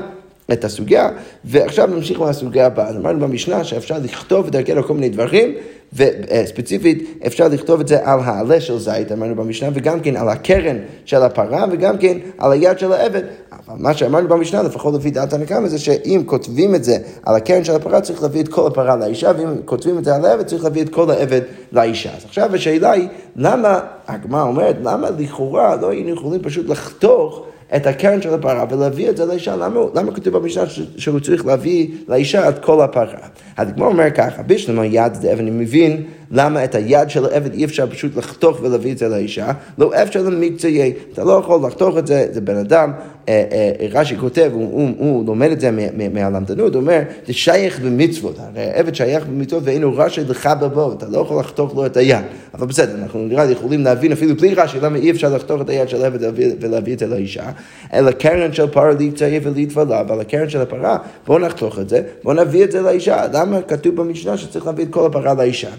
את 0.53 0.63
הסוגיה, 0.63 1.09
ועכשיו 1.45 1.87
נמשיך 1.87 2.19
מהסוגיה 2.19 2.65
הבאה. 2.65 2.89
אמרנו 2.89 3.19
במשנה 3.19 3.63
שאפשר 3.63 3.95
לכתוב 4.03 4.47
הגט 4.47 4.69
על 4.69 4.83
כל 4.83 4.93
מיני 4.93 5.09
דברים, 5.09 5.53
וספציפית 5.93 7.21
אפשר 7.27 7.47
לכתוב 7.47 7.79
את 7.79 7.87
זה 7.87 8.07
על 8.09 8.19
העלה 8.23 8.61
של 8.61 8.79
זית, 8.79 9.11
אמרנו 9.11 9.35
במשנה, 9.35 9.69
וגם 9.73 9.99
כן 9.99 10.15
על 10.15 10.29
הקרן 10.29 10.77
של 11.05 11.21
הפרה, 11.21 11.65
וגם 11.71 11.97
כן 11.97 12.17
על 12.37 12.51
היד 12.51 12.79
של 12.79 12.91
העבד. 12.91 13.21
אבל 13.51 13.75
מה 13.79 13.93
שאמרנו 13.93 14.27
במשנה, 14.27 14.63
לפחות 14.63 14.93
לפי 14.93 15.11
דעת 15.11 15.33
הנקמה, 15.33 15.67
זה 15.67 15.79
שאם 15.79 16.23
כותבים 16.25 16.75
את 16.75 16.83
זה 16.83 16.97
על 17.25 17.35
הקרן 17.35 17.63
של 17.63 17.75
הפרה, 17.75 18.01
צריך 18.01 18.21
להביא 18.21 18.41
את 18.41 18.47
כל 18.47 18.67
הפרה 18.67 18.95
לאישה, 18.95 19.31
ואם 19.37 19.47
כותבים 19.65 19.97
את 19.97 20.05
זה 20.05 20.15
על 20.15 20.25
העבד, 20.25 20.45
צריך 20.45 20.63
להביא 20.63 20.81
את 20.81 20.89
כל 20.89 21.11
העבד 21.11 21.41
לאישה. 21.71 22.09
אז 22.17 22.25
עכשיו 22.25 22.55
השאלה 22.55 22.91
היא, 22.91 23.07
למה, 23.35 23.79
הגמרא 24.07 24.43
אומרת, 24.43 24.75
למה 24.83 25.09
לכאורה 25.17 25.75
לא 25.75 25.89
היינו 25.89 26.09
יכולים 26.09 26.41
פשוט 26.41 26.69
לחתוך 26.69 27.43
את 27.75 27.87
הקרן 27.87 28.21
של 28.21 28.33
הפרה 28.33 28.65
ולהביא 28.69 29.09
את 29.09 29.17
זה 29.17 29.25
לאישה, 29.25 29.55
למה, 29.55 29.79
למה 29.95 30.11
כתוב 30.11 30.37
במשנה 30.37 30.63
שהוא 30.97 31.19
צריך 31.19 31.45
להביא 31.45 31.87
לאישה 32.07 32.49
את 32.49 32.65
כל 32.65 32.81
הפרה? 32.81 33.27
כמו 33.75 33.85
אומר 33.85 34.11
ככה, 34.11 34.41
בשלמה 34.43 34.85
יד 34.85 35.13
זה 35.13 35.33
אבן, 35.33 35.39
אני 35.39 35.51
מבין 35.51 36.03
למה 36.31 36.63
את 36.63 36.75
היד 36.75 37.09
של 37.09 37.25
העבד 37.25 37.53
אי 37.53 37.65
אפשר 37.65 37.87
פשוט 37.87 38.15
לחתוך 38.15 38.59
ולהביא 38.61 38.91
את 38.91 38.97
זה 38.97 39.07
לאישה, 39.09 39.51
לא 39.77 39.91
אפשר 40.03 40.21
למקצועי, 40.21 40.93
אתה 41.13 41.23
לא 41.23 41.31
יכול 41.31 41.67
לחתוך 41.67 41.97
את 41.97 42.07
זה, 42.07 42.27
זה 42.31 42.41
בן 42.41 42.57
אדם, 42.57 42.91
אה, 43.29 43.43
אה, 43.51 43.87
רש"י 43.91 44.17
כותב, 44.17 44.49
הוא, 44.53 44.71
הוא, 44.71 44.89
הוא 44.97 45.25
לומד 45.25 45.51
את 45.51 45.59
זה 45.59 45.71
מהלמדנות, 46.13 46.73
הוא 46.73 46.81
אומר, 46.81 47.01
זה 47.27 47.33
שייך 47.33 47.79
במצוות, 47.79 48.39
הרי 48.39 48.63
העבד 48.63 48.95
שייך 48.95 49.25
במצוות 49.25 49.63
ואינו 49.65 49.93
רש"י 49.95 50.21
לך 50.23 50.49
בבוא, 50.61 50.93
אתה 50.93 51.05
לא 51.09 51.17
יכול 51.17 51.39
לחתוך 51.39 51.75
לו 51.75 51.85
את 51.85 51.97
היד, 51.97 52.25
אבל 52.53 52.67
בסדר, 52.67 52.95
אנחנו 52.95 53.19
נראה 53.19 53.45
לי 53.45 53.51
יכולים 53.51 53.83
להבין 53.83 54.11
אפילו 54.11 54.35
בלי 54.35 54.53
רש"י, 54.53 54.79
למה 54.79 54.97
אי 54.97 55.11
אפשר 55.11 55.35
לחתוך 55.35 55.61
את 55.61 55.69
היד 55.69 55.89
של 55.89 56.03
העבד 56.03 56.19
ולהביא 56.59 56.93
את 56.93 56.99
זה 56.99 57.07
לאישה, 57.07 57.49
אלא 57.93 58.11
קרן 58.11 58.53
של 58.53 58.67
פרה 58.67 58.91
להקצועי 58.99 59.39
ולהתפלה, 59.43 60.01
אבל 60.01 60.19
הקרן 60.19 60.49
של 60.49 60.61
הפרה, 60.61 60.97
בואו 61.27 61.39
נחתוך 61.39 61.79
את 61.79 61.89
זה, 61.89 62.01
בואו 62.23 62.35
נביא 62.35 62.63
את 62.63 62.71
זה 62.71 62.81
לאישה, 62.81 63.25
למה 63.33 63.61
כתוב 63.61 63.95
במשנה 63.95 64.37
שצריך 64.37 64.65
להביא 64.65 64.85
את 64.85 64.89
כל 64.89 65.05
הפרה 65.05 65.33
לאישה? 65.33 65.69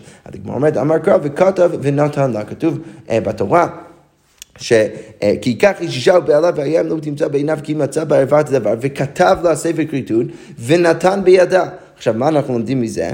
הגמרא 0.40 0.56
אומרת, 0.56 0.76
אמר 0.76 0.98
קרא 0.98 1.18
וכתב 1.22 1.70
ונתן 1.82 2.30
לה, 2.30 2.44
כתוב 2.44 2.78
uh, 3.06 3.10
בתורה. 3.24 3.68
ש... 4.60 4.72
אה, 5.22 5.34
כי 5.42 5.50
ייקח 5.50 5.80
איש 5.80 5.96
אישה 5.96 6.18
ובעלה 6.18 6.50
והים 6.56 6.86
לא 6.86 6.96
תמצא 7.02 7.28
בעיניו 7.28 7.58
כי 7.62 7.74
מצא 7.74 8.04
בערוות 8.04 8.48
הדבר 8.48 8.74
וכתב 8.80 9.38
לה 9.42 9.56
ספר 9.56 9.82
כריתות 9.90 10.26
ונתן 10.66 11.20
בידה. 11.24 11.68
עכשיו, 11.98 12.14
מה 12.14 12.28
אנחנו 12.28 12.54
לומדים 12.54 12.80
מזה? 12.80 13.10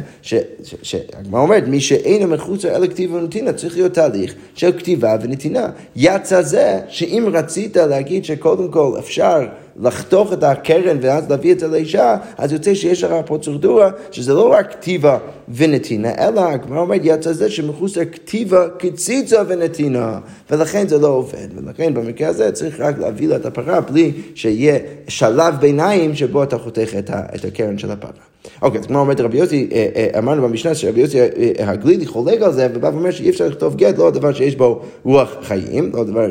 שהגמרא 0.83 1.41
אומרת, 1.41 1.69
מי 1.69 1.81
שאינו 1.81 2.27
מחוץ 2.27 2.65
אלא 2.65 2.87
כתיבה 2.87 3.17
ונתינה, 3.17 3.53
צריך 3.53 3.77
להיות 3.77 3.95
תהליך 3.95 4.35
של 4.55 4.73
כתיבה 4.79 5.17
ונתינה. 5.23 5.69
יצא 5.97 6.43
זה 6.43 6.81
שאם 6.89 7.29
רצית 7.33 7.77
להגיד 7.77 8.25
שקודם 8.25 8.69
כל 8.71 8.97
אפשר 8.99 9.47
לחתוך 9.81 10.33
את 10.33 10.43
הקרן 10.43 10.99
ואז 11.01 11.31
להביא 11.31 11.53
את 11.53 11.61
זה 11.61 11.69
לאישה, 11.69 12.17
אז 12.39 12.53
יוצא 12.53 12.75
שיש 12.75 13.05
לך 13.05 13.13
פרוצדורה 13.27 13.91
שזה 14.11 14.35
לא 14.35 14.53
רק 14.53 14.73
כתיבה 14.73 15.19
ונתינה, 15.49 16.11
אלא 16.19 16.41
הגמרא 16.41 16.81
אומרת 16.81 17.01
יצא 17.05 17.33
זה 17.33 17.51
שמחוץ 17.51 17.97
לכתיבה 17.97 18.69
קציצה 18.79 19.43
ונתינה, 19.49 20.19
ולכן 20.51 20.89
זה 20.89 20.99
לא 20.99 21.09
עובד, 21.09 21.49
ולכן 21.55 21.95
במקרה 21.95 22.29
הזה 22.29 22.53
צריך 22.53 22.81
רק 22.81 22.99
להביא 22.99 23.29
לה 23.29 23.37
את 23.37 23.47
הפרה 23.47 23.81
בלי 23.81 24.13
שיהיה 24.35 24.79
שלב 25.09 25.55
ביניים 25.61 26.15
שבו 26.15 26.43
אתה 26.43 26.59
חותך 26.59 26.91
את 27.35 27.45
הקרן 27.45 27.79
של 27.79 27.91
הפרה. 27.91 28.34
אוקיי, 28.63 28.81
אז 28.81 28.87
כמו 28.87 28.99
אומרת 28.99 29.21
רבי 29.21 29.39
יוסי, 29.39 29.69
אה, 29.73 29.89
אה, 29.97 30.19
אמרנו 30.19 30.43
במשנה 30.43 30.75
שרבי 30.75 31.01
יוסי 31.01 31.21
אה, 31.21 31.27
הגלילי 31.59 32.07
חולק 32.07 32.43
על 32.43 32.53
זה, 32.53 32.69
ובא 32.75 32.87
ואומר 32.87 33.11
שאי 33.11 33.31
אפשר 33.31 33.49
לכתוב 33.49 33.77
גט, 33.77 33.99
לא 33.99 34.11
דבר 34.11 34.33
שיש 34.33 34.57
בו 34.57 34.83
רוח 35.05 35.35
חיים, 35.43 35.91
לא 35.95 36.05
דבר, 36.05 36.27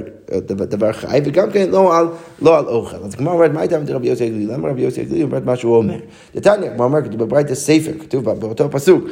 דבר, 0.47 0.91
חי, 0.91 1.19
וגם 1.25 1.51
כן 1.51 1.69
לא 1.69 1.97
על, 1.97 2.07
לא 2.41 2.57
על 2.57 2.65
אוכל. 2.65 2.97
אז 3.03 3.15
כמו 3.15 3.31
אומרת, 3.31 3.53
מה 3.53 3.59
הייתה 3.59 3.77
עם 3.77 3.83
רבי 3.87 4.07
יוסי 4.07 4.23
הגלילי? 4.25 4.45
למה 4.45 4.69
רבי 4.69 4.81
יוסי 4.81 5.01
הגלילי 5.01 5.23
אומר 5.23 5.39
מה 5.45 5.55
שהוא 5.55 5.75
אומר? 5.75 5.97
נתניה, 6.35 6.73
כמו 6.73 6.83
אומר, 6.83 7.01
כתוב 7.01 7.23
בברייתא 7.23 7.55
ספר, 7.55 7.91
כתוב 7.99 8.31
באותו 8.31 8.71
פסוק, 8.71 9.03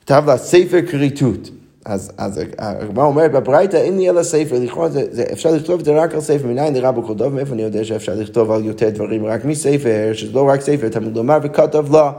כתב 0.00 0.22
לה 0.26 0.36
ספר 0.36 0.78
כריתות. 0.90 1.50
אז, 1.84 2.12
אז 2.18 2.40
הגמרא 2.58 3.04
אומרת 3.04 3.32
בברייתא 3.32 3.76
אין 3.76 3.96
לי 3.96 4.10
אלא 4.10 4.22
ספר, 4.22 4.58
לכאורה 4.58 4.88
זה, 4.88 5.04
זה, 5.10 5.24
אפשר 5.32 5.50
לכתוב 5.50 5.78
את 5.78 5.84
זה 5.84 5.92
רק 5.92 6.14
על 6.14 6.20
ספר, 6.20 6.46
מניין 6.46 6.72
נראה 6.72 6.92
בכל 6.92 7.14
דוב, 7.14 7.34
מאיפה 7.34 7.54
אני 7.54 7.62
יודע 7.62 7.84
שאפשר 7.84 8.14
לכתוב 8.14 8.50
על 8.50 8.64
יותר 8.64 8.90
דברים 8.90 9.26
רק 9.26 9.44
מספר, 9.44 10.10
שזה 10.12 10.32
לא 10.32 10.48
רק 10.48 10.60
ספר, 10.60 10.88
תלמוד 10.88 11.16
לומר 11.16 11.38
וכתב 11.42 11.92
לה. 11.92 12.12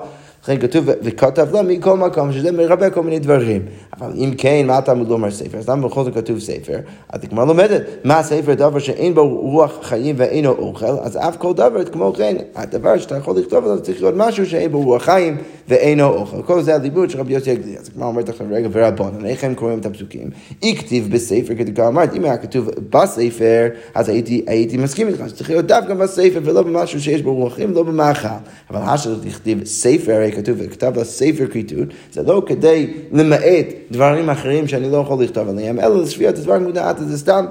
לכן 0.44 0.60
כתוב, 0.60 0.90
וכתב 1.04 1.48
לו 1.52 1.64
מכל 1.64 1.98
מקום, 1.98 2.32
שזה 2.32 2.52
מרבה 2.52 2.90
כל 2.90 3.04
מיני 3.04 3.20
דברים. 3.20 3.66
אבל 3.98 4.12
אם 4.16 4.32
כן, 4.38 4.66
מה 4.68 4.80
לא 4.88 5.14
אומר 5.14 5.32
ספר? 5.32 5.58
אז 5.58 5.70
למה 5.70 5.88
בכל 5.88 6.04
זאת 6.04 6.14
כתוב 6.14 6.40
ספר? 6.40 6.80
אז 7.10 7.24
הגמרא 7.24 7.46
לומדת, 7.46 7.82
מה 8.04 8.24
ספר 8.24 8.54
דבר 8.54 8.80
שאין 8.80 9.16
בו 9.16 9.40
רוח 9.40 9.80
חיים 9.82 10.16
ואינו 10.18 10.50
אוכל, 10.50 10.86
אז 10.86 11.18
אף 11.18 11.38
כל 11.38 11.54
דבר, 11.54 11.84
כמו 11.86 12.14
כן, 12.14 12.36
הדבר 12.56 12.98
שאתה 12.98 13.18
יכול 13.18 13.38
לכתוב 13.38 13.66
עליו 13.66 13.82
צריך 13.82 14.02
להיות 14.02 14.16
משהו 14.18 14.46
שאין 14.46 14.72
בו 14.72 14.82
רוח 14.82 15.04
חיים 15.04 15.38
ואינו 15.68 16.08
אוכל. 16.08 16.42
כל 16.42 16.62
זה 16.62 16.76
הלימוד 16.76 17.10
של 17.10 17.20
רבי 17.20 17.34
יוסי 17.34 17.52
הגליל. 17.52 17.78
אז 17.78 17.90
הגמרא 17.90 18.08
אומרת 18.08 18.30
לכם, 18.30 18.46
רגע, 18.52 18.70
ורבונן, 18.72 19.26
איך 19.26 19.44
הם 19.44 19.56
קוראים 19.56 19.80
את 19.80 19.86
הפסוקים? 19.86 20.30
אי 20.64 20.76
כתיב 20.76 21.12
בספר, 21.12 21.56
כדי 21.56 21.82
אמרת, 21.88 22.16
אם 22.16 22.26
היה 22.26 22.38
כתוב 22.38 22.70
בספר, 22.90 23.68
אז 23.96 24.10
הייתי, 24.10 24.44
הייתי 24.48 24.78
מסכים 24.78 25.08
איתך, 25.08 25.24
שצריך 25.28 25.50
להיות 25.50 25.66
דווקא 25.66 25.94
בספר 25.94 26.40
ולא 26.44 26.62
במשהו 26.62 27.02
שיש 27.02 27.22
בו 27.22 27.34
רוח 27.34 27.54
חיים, 27.54 27.74
לא 27.74 27.84
במאכל. 27.84 28.28
אבל 28.70 28.80
השאלה 28.84 29.16
תכתיב 29.24 29.66
ספר, 29.66 30.32
כתוב, 30.36 30.58
וכתב 30.60 30.98
לה 30.98 31.04
ספר 31.04 31.48
כריתות, 31.48 31.88
זה 32.12 32.24
לא 32.24 32.44
כדי 32.46 32.88
למעט 33.12 33.66
דברים 33.92 34.30
אחרים 34.30 34.68
שאני 34.68 34.92
לא 34.92 34.98
יכול 34.98 35.24
לכתוב 35.24 35.50
עליהם, 35.50 35.80
אלא 35.80 36.02
לשפיית 36.02 36.38
הדבר 36.38 36.60
מודעת, 36.60 36.96
זה 37.00 37.18
סתם. 37.18 37.46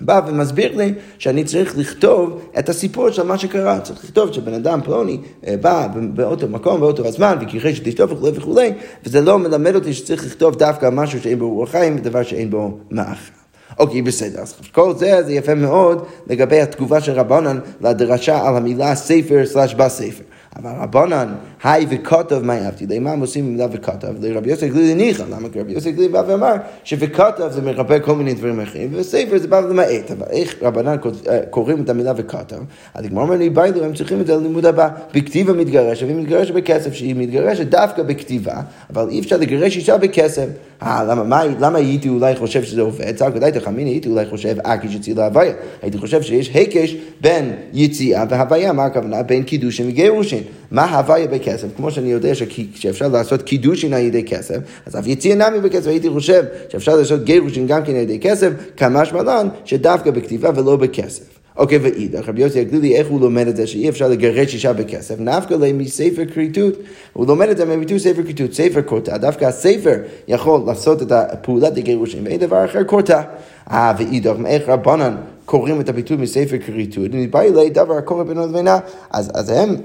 בא 0.00 0.20
ומסביר 0.26 0.76
לי 0.76 0.94
שאני 1.18 1.44
צריך 1.44 1.78
לכתוב 1.78 2.40
את 2.58 2.68
הסיפור 2.68 3.10
של 3.10 3.22
מה 3.22 3.38
שקרה. 3.38 3.80
צריך 3.80 4.04
לכתוב 4.04 4.32
שבן 4.32 4.54
אדם 4.54 4.80
פלוני 4.84 5.18
אה, 5.46 5.54
בא 5.60 5.88
באותו 6.14 6.48
מקום, 6.48 6.80
באותו 6.80 7.06
הזמן, 7.06 7.36
וכיחש 7.40 7.76
שתשתוף 7.76 8.12
וכולי 8.12 8.32
וכולי, 8.34 8.72
וזה 9.04 9.20
לא 9.20 9.38
מלמד 9.38 9.74
אותי 9.74 9.94
שצריך 9.94 10.26
לכתוב 10.26 10.56
דווקא 10.56 10.88
משהו 10.92 11.22
שאין 11.22 11.38
בו 11.38 11.54
רוח 11.54 11.70
חיים, 11.70 11.96
ודבר 11.96 12.22
שאין 12.22 12.50
בו 12.50 12.78
מאכל. 12.90 13.32
אוקיי, 13.78 14.02
בסדר. 14.02 14.40
אז 14.40 14.54
כל 14.72 14.94
זה, 14.96 15.22
זה 15.26 15.32
יפה 15.32 15.54
מאוד 15.54 16.06
לגבי 16.26 16.60
התגובה 16.60 17.00
של 17.00 17.12
רבנן 17.12 17.58
לדרשה 17.80 18.48
על 18.48 18.56
המילה 18.56 18.94
ספר 18.94 19.46
סלש 19.46 19.74
בספר. 19.74 20.24
אבל 20.56 20.70
רבנן, 20.80 21.34
היי 21.64 21.86
וכתב 21.90 22.40
מה 22.42 22.58
אהבתי, 22.58 22.86
למה 22.86 23.12
הם 23.12 23.20
עושים 23.20 23.52
מילה 23.52 23.66
וכתב? 23.72 24.08
לרבי 24.20 24.50
יוסי 24.50 24.68
גלילי 24.68 24.94
ניחא, 24.94 25.24
למה? 25.30 25.48
כי 25.48 25.60
רבי 25.60 25.72
יוסי 25.72 25.92
גלילי 25.92 26.08
בא 26.08 26.22
ואמר 26.26 26.54
שוכתב 26.84 27.48
זה 27.50 27.62
מרפא 27.62 27.98
כל 27.98 28.14
מיני 28.14 28.34
דברים 28.34 28.60
אחרים, 28.60 28.90
וספר 28.92 29.38
זה 29.38 29.48
בא 29.48 29.60
למעט, 29.60 30.10
אבל 30.10 30.26
איך 30.30 30.54
רבנן 30.62 30.96
אה, 31.28 31.40
קוראים 31.50 31.82
את 31.82 31.90
המילה 31.90 32.12
וכתב? 32.16 32.56
אז 32.94 33.04
הגמרא 33.04 33.22
אומר 33.22 33.36
לי, 33.36 33.50
ביילו, 33.50 33.84
הם 33.84 33.94
צריכים 33.94 34.20
את 34.20 34.26
זה 34.26 34.36
ללימוד 34.36 34.66
הבא, 34.66 34.88
בכתיבה 35.14 35.52
מתגרשת, 35.52 36.06
והיא 36.06 36.16
מתגרשת 36.16 36.54
בכסף, 36.54 36.92
שהיא 36.92 37.14
מתגרשת 37.14 37.66
דווקא 37.66 38.02
בכתיבה, 38.02 38.54
אבל 38.90 39.08
אי 39.08 39.20
אפשר 39.20 39.36
לגרש 39.36 39.76
אישה 39.76 39.98
בכסף. 39.98 40.46
אה, 40.82 41.04
למה, 41.04 41.24
מה, 41.24 41.42
למה 41.60 41.78
הייתי 41.78 42.08
אולי 42.08 42.36
חושב 42.36 42.62
שזה 42.62 42.80
עובד? 42.80 43.16
צר 43.16 43.30
כדאי 43.30 43.52
תחמין, 43.52 43.86
הייתי 43.86 44.08
אולי 44.08 44.26
חושב, 44.26 44.56
אה, 44.66 44.78
כשיציאה 44.78 45.16
להוויה. 45.16 45.52
הייתי 45.82 45.98
חושב 45.98 46.22
שיש 46.22 46.50
היקש 46.54 46.96
בין 47.20 47.52
יציאה 47.72 48.24
והוויה, 48.28 48.72
מה 48.72 48.84
הכוונה? 48.84 49.22
בין 49.22 49.42
קידושין 49.42 49.88
וגירושין. 49.88 50.42
מה 50.70 50.98
הוויה 50.98 51.26
בכסף? 51.26 51.51
כמו 51.76 51.90
שאני 51.90 52.12
יודע 52.12 52.32
שאפשר 52.74 53.08
לעשות 53.08 53.42
קידושין 53.42 53.92
על 53.92 54.00
ידי 54.00 54.24
כסף, 54.24 54.58
אז 54.86 54.98
אף 54.98 55.06
יציאה 55.06 55.50
נמי 55.50 55.60
בכסף, 55.60 55.86
הייתי 55.86 56.10
חושב 56.10 56.44
שאפשר 56.68 56.96
לעשות 56.96 57.24
גירושין 57.24 57.66
גם 57.66 57.84
כן 57.84 57.92
על 57.92 58.02
ידי 58.02 58.20
כסף, 58.20 58.50
כמה 58.76 59.04
שמלן 59.04 59.48
שדווקא 59.64 60.10
בכתיבה 60.10 60.50
ולא 60.56 60.76
בכסף. 60.76 61.42
אוקיי, 61.56 61.78
ואידך, 61.78 62.28
רבי 62.28 62.42
יוסי 62.42 62.60
הגלילי, 62.60 62.96
איך 62.96 63.08
הוא 63.08 63.20
לומד 63.20 63.48
את 63.48 63.56
זה 63.56 63.66
שאי 63.66 63.88
אפשר 63.88 64.08
לגרש 64.08 64.54
אישה 64.54 64.72
בכסף? 64.72 65.20
נפקא 65.20 65.54
להם 65.54 65.78
מספר 65.78 66.24
כריתות. 66.34 66.74
הוא 67.12 67.26
לומד 67.26 67.48
את 67.48 67.56
זה 67.56 67.64
מביטוי 67.64 67.98
ספר 67.98 68.22
כריתות, 68.22 68.52
ספר 68.52 68.80
קורטה. 68.80 69.18
דווקא 69.18 69.44
הספר 69.44 69.94
יכול 70.28 70.60
לעשות 70.66 71.02
את 71.02 71.12
הפעולת 71.12 71.76
הגירושים, 71.76 72.24
ואין 72.24 72.40
דבר 72.40 72.64
אחר 72.64 72.82
קורטה. 72.82 73.22
אה, 73.70 73.92
ואידך, 73.98 74.34
איך 74.46 74.68
רבנן 74.68 75.16
קוראים 75.44 75.80
את 75.80 75.88
הביטוי 75.88 76.16
מספר 76.16 76.56
כריתות? 76.66 77.10
בא 77.30 77.40
אליי 77.40 77.70
דבר 77.70 77.94
הקורא 77.94 78.22
בינו 78.22 78.46
לבינה, 78.46 78.78
אז 79.10 79.50
הם 79.50 79.76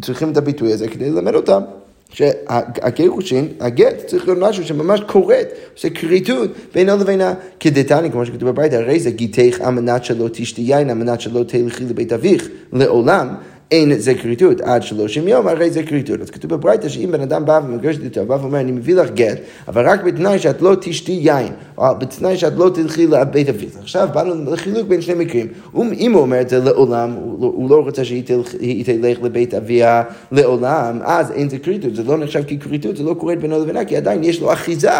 צריכים 0.00 0.32
את 0.32 0.36
הביטוי 0.36 0.72
הזה 0.72 0.88
כדי 0.88 1.10
ללמד 1.10 1.34
אותם. 1.34 1.62
שהגירושין, 2.12 3.48
הגט, 3.60 4.06
צריך 4.06 4.28
להיות 4.28 4.38
משהו 4.40 4.64
שממש 4.64 5.00
כורת, 5.06 5.48
עושה 5.74 5.90
כריתות 5.90 6.50
בינו 6.74 6.96
לבינה. 6.96 7.34
כדתני, 7.60 8.10
כמו 8.10 8.26
שכתוב 8.26 8.48
בבית, 8.50 8.72
הרי 8.72 9.00
זה 9.00 9.10
גיתך 9.10 9.60
אמנת 9.68 10.04
שלא 10.04 10.28
תשתי 10.32 10.62
יין, 10.62 10.90
אמנת 10.90 11.20
שלא 11.20 11.44
תלכי 11.44 11.84
לבית 11.84 12.12
אביך 12.12 12.48
לעולם. 12.72 13.34
אין 13.72 13.98
זה 13.98 14.14
כריתות, 14.14 14.60
עד 14.60 14.82
שלושים 14.82 15.28
יום 15.28 15.48
הרי 15.48 15.70
זה 15.70 15.82
כריתות. 15.82 16.20
אז 16.20 16.30
כתוב 16.30 16.54
בברייתא 16.54 16.88
שאם 16.88 17.08
בן 17.12 17.20
אדם 17.20 17.44
בא 17.44 17.60
ומגרש 17.64 17.96
את 17.96 18.02
איתו, 18.04 18.26
בא 18.26 18.34
ואומר 18.34 18.60
אני 18.60 18.72
מביא 18.72 18.94
לך 18.94 19.10
גט, 19.10 19.38
אבל 19.68 19.88
רק 19.88 20.04
בתנאי 20.04 20.38
שאת 20.38 20.62
לא 20.62 20.76
תשתי 20.80 21.12
יין, 21.12 21.52
או 21.78 21.84
בתנאי 21.98 22.36
שאת 22.36 22.52
לא 22.56 22.70
תלכי 22.74 23.06
לבית 23.06 23.48
אביך. 23.48 23.76
עכשיו 23.80 24.08
באנו 24.14 24.52
לחילוק 24.52 24.88
בין 24.88 25.00
שני 25.00 25.24
מקרים. 25.24 25.46
אם 25.92 26.12
הוא 26.12 26.22
אומר 26.22 26.40
את 26.40 26.48
זה 26.48 26.58
לעולם, 26.58 27.12
הוא 27.38 27.70
לא 27.70 27.76
רוצה 27.76 28.04
שהיא 28.04 28.84
תלך 28.84 29.22
לבית 29.22 29.54
אביה 29.54 30.02
לעולם, 30.32 30.98
אז 31.02 31.30
אין 31.30 31.48
זה 31.48 31.58
כריתות, 31.58 31.94
זה 31.94 32.02
לא 32.02 32.18
נחשב 32.18 32.42
ככריתות, 32.42 32.96
זה 32.96 33.02
לא 33.02 33.14
קורה 33.14 33.36
בינו 33.36 33.62
לבינה, 33.62 33.84
כי 33.84 33.96
עדיין 33.96 34.24
יש 34.24 34.40
לו 34.40 34.52
אחיזה 34.52 34.90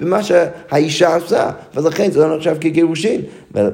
במה 0.00 0.22
שהאישה 0.22 1.14
עושה, 1.14 1.50
ולכן 1.74 2.10
זה 2.10 2.20
לא 2.20 2.36
נחשב 2.36 2.56
כגירושין, 2.60 3.20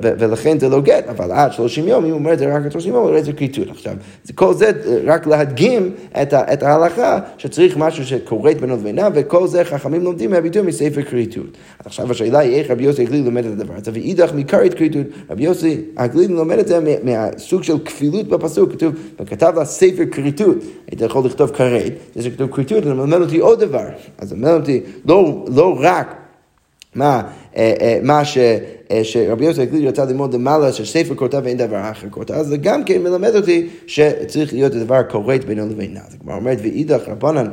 ולכן 0.01 0.59
זה 0.59 0.69
לא 0.69 0.81
גט, 0.81 1.05
אבל 1.09 1.33
עד 1.33 1.53
שלושים 1.53 1.89
יום, 1.89 2.05
אם 2.05 2.11
הוא 2.11 2.19
אומר 2.19 2.33
את 2.33 2.39
זה 2.39 2.57
רק 2.57 2.65
עד 2.65 2.73
שלושים 2.73 2.95
יום, 2.95 3.07
הרי 3.07 3.23
זה 3.23 3.33
כריתות. 3.33 3.71
עכשיו, 3.71 3.93
זה 4.25 4.33
כל 4.33 4.48
כל 4.49 4.55
זה 4.55 4.71
רק 5.07 5.27
להדגים 5.27 5.93
את, 6.23 6.33
ה, 6.33 6.53
את 6.53 6.63
ההלכה 6.63 7.19
שצריך 7.39 7.77
משהו 7.77 8.05
שקורית 8.05 8.61
בינו 8.61 8.75
ובינה, 8.75 9.09
וכל 9.15 9.47
זה 9.47 9.65
חכמים 9.65 10.03
לומדים 10.03 10.31
מהביטוי 10.31 10.63
מספר 10.63 11.03
כריתות. 11.03 11.57
עכשיו 11.85 12.11
השאלה 12.11 12.39
היא 12.39 12.55
איך 12.55 12.71
רבי 12.71 12.85
יוסי 12.85 13.03
הגליל 13.03 13.25
לומד 13.25 13.47
את 13.47 13.53
הדבר 13.53 13.75
הזה, 13.77 13.91
ואידך 13.95 14.33
מכרית 14.35 14.75
כריתות, 14.75 15.07
רבי 15.31 15.45
יוסי 15.45 15.81
הגליל 15.97 16.33
לומד 16.33 16.59
את 16.59 16.69
זה 16.69 16.99
מהסוג 17.03 17.63
של 17.63 17.79
כפילות 17.85 18.29
בפסוק, 18.29 18.73
כתוב, 18.73 18.95
וכתב 19.21 19.53
לה 19.57 19.65
ספר 19.65 20.03
כריתות, 20.11 20.57
היית 20.91 21.01
יכול 21.01 21.27
לכתוב 21.27 21.51
כרת, 21.51 21.93
זה 22.15 22.23
שכתוב 22.23 22.51
כריתות, 22.51 22.85
זה 22.85 22.95
מלמד 22.95 23.21
אותי 23.21 23.39
עוד 23.39 23.61
דבר, 23.61 23.87
אז 24.19 24.29
זה 24.29 24.37
מלמד 24.37 24.61
אותי 24.61 24.81
לא, 25.05 25.45
לא 25.55 25.77
רק 25.81 26.15
מה, 26.95 27.23
מה 28.03 28.25
ש... 28.25 28.39
אה, 28.91 29.05
שרבי 29.05 29.45
יוסף 29.45 29.63
הגליל 29.63 29.89
רצה 29.89 30.05
ללמוד 30.05 30.35
למעלה 30.35 30.73
שספר 30.73 31.15
כותב 31.15 31.41
ואין 31.45 31.57
דבר 31.57 31.91
אחר 31.91 32.07
כותב, 32.11 32.35
אז 32.35 32.47
זה 32.47 32.57
גם 32.57 32.85
כן 32.85 33.03
מלמד 33.03 33.37
אותי 33.37 33.69
שצריך 33.87 34.53
להיות 34.53 34.75
הדבר 34.75 35.01
כורת 35.11 35.45
בינו 35.45 35.67
לבינה. 35.67 36.01
אז 36.09 36.15
הגמרא 36.15 36.37
אומרת, 36.37 36.59
ואידך 36.63 37.09
רבנן, 37.09 37.47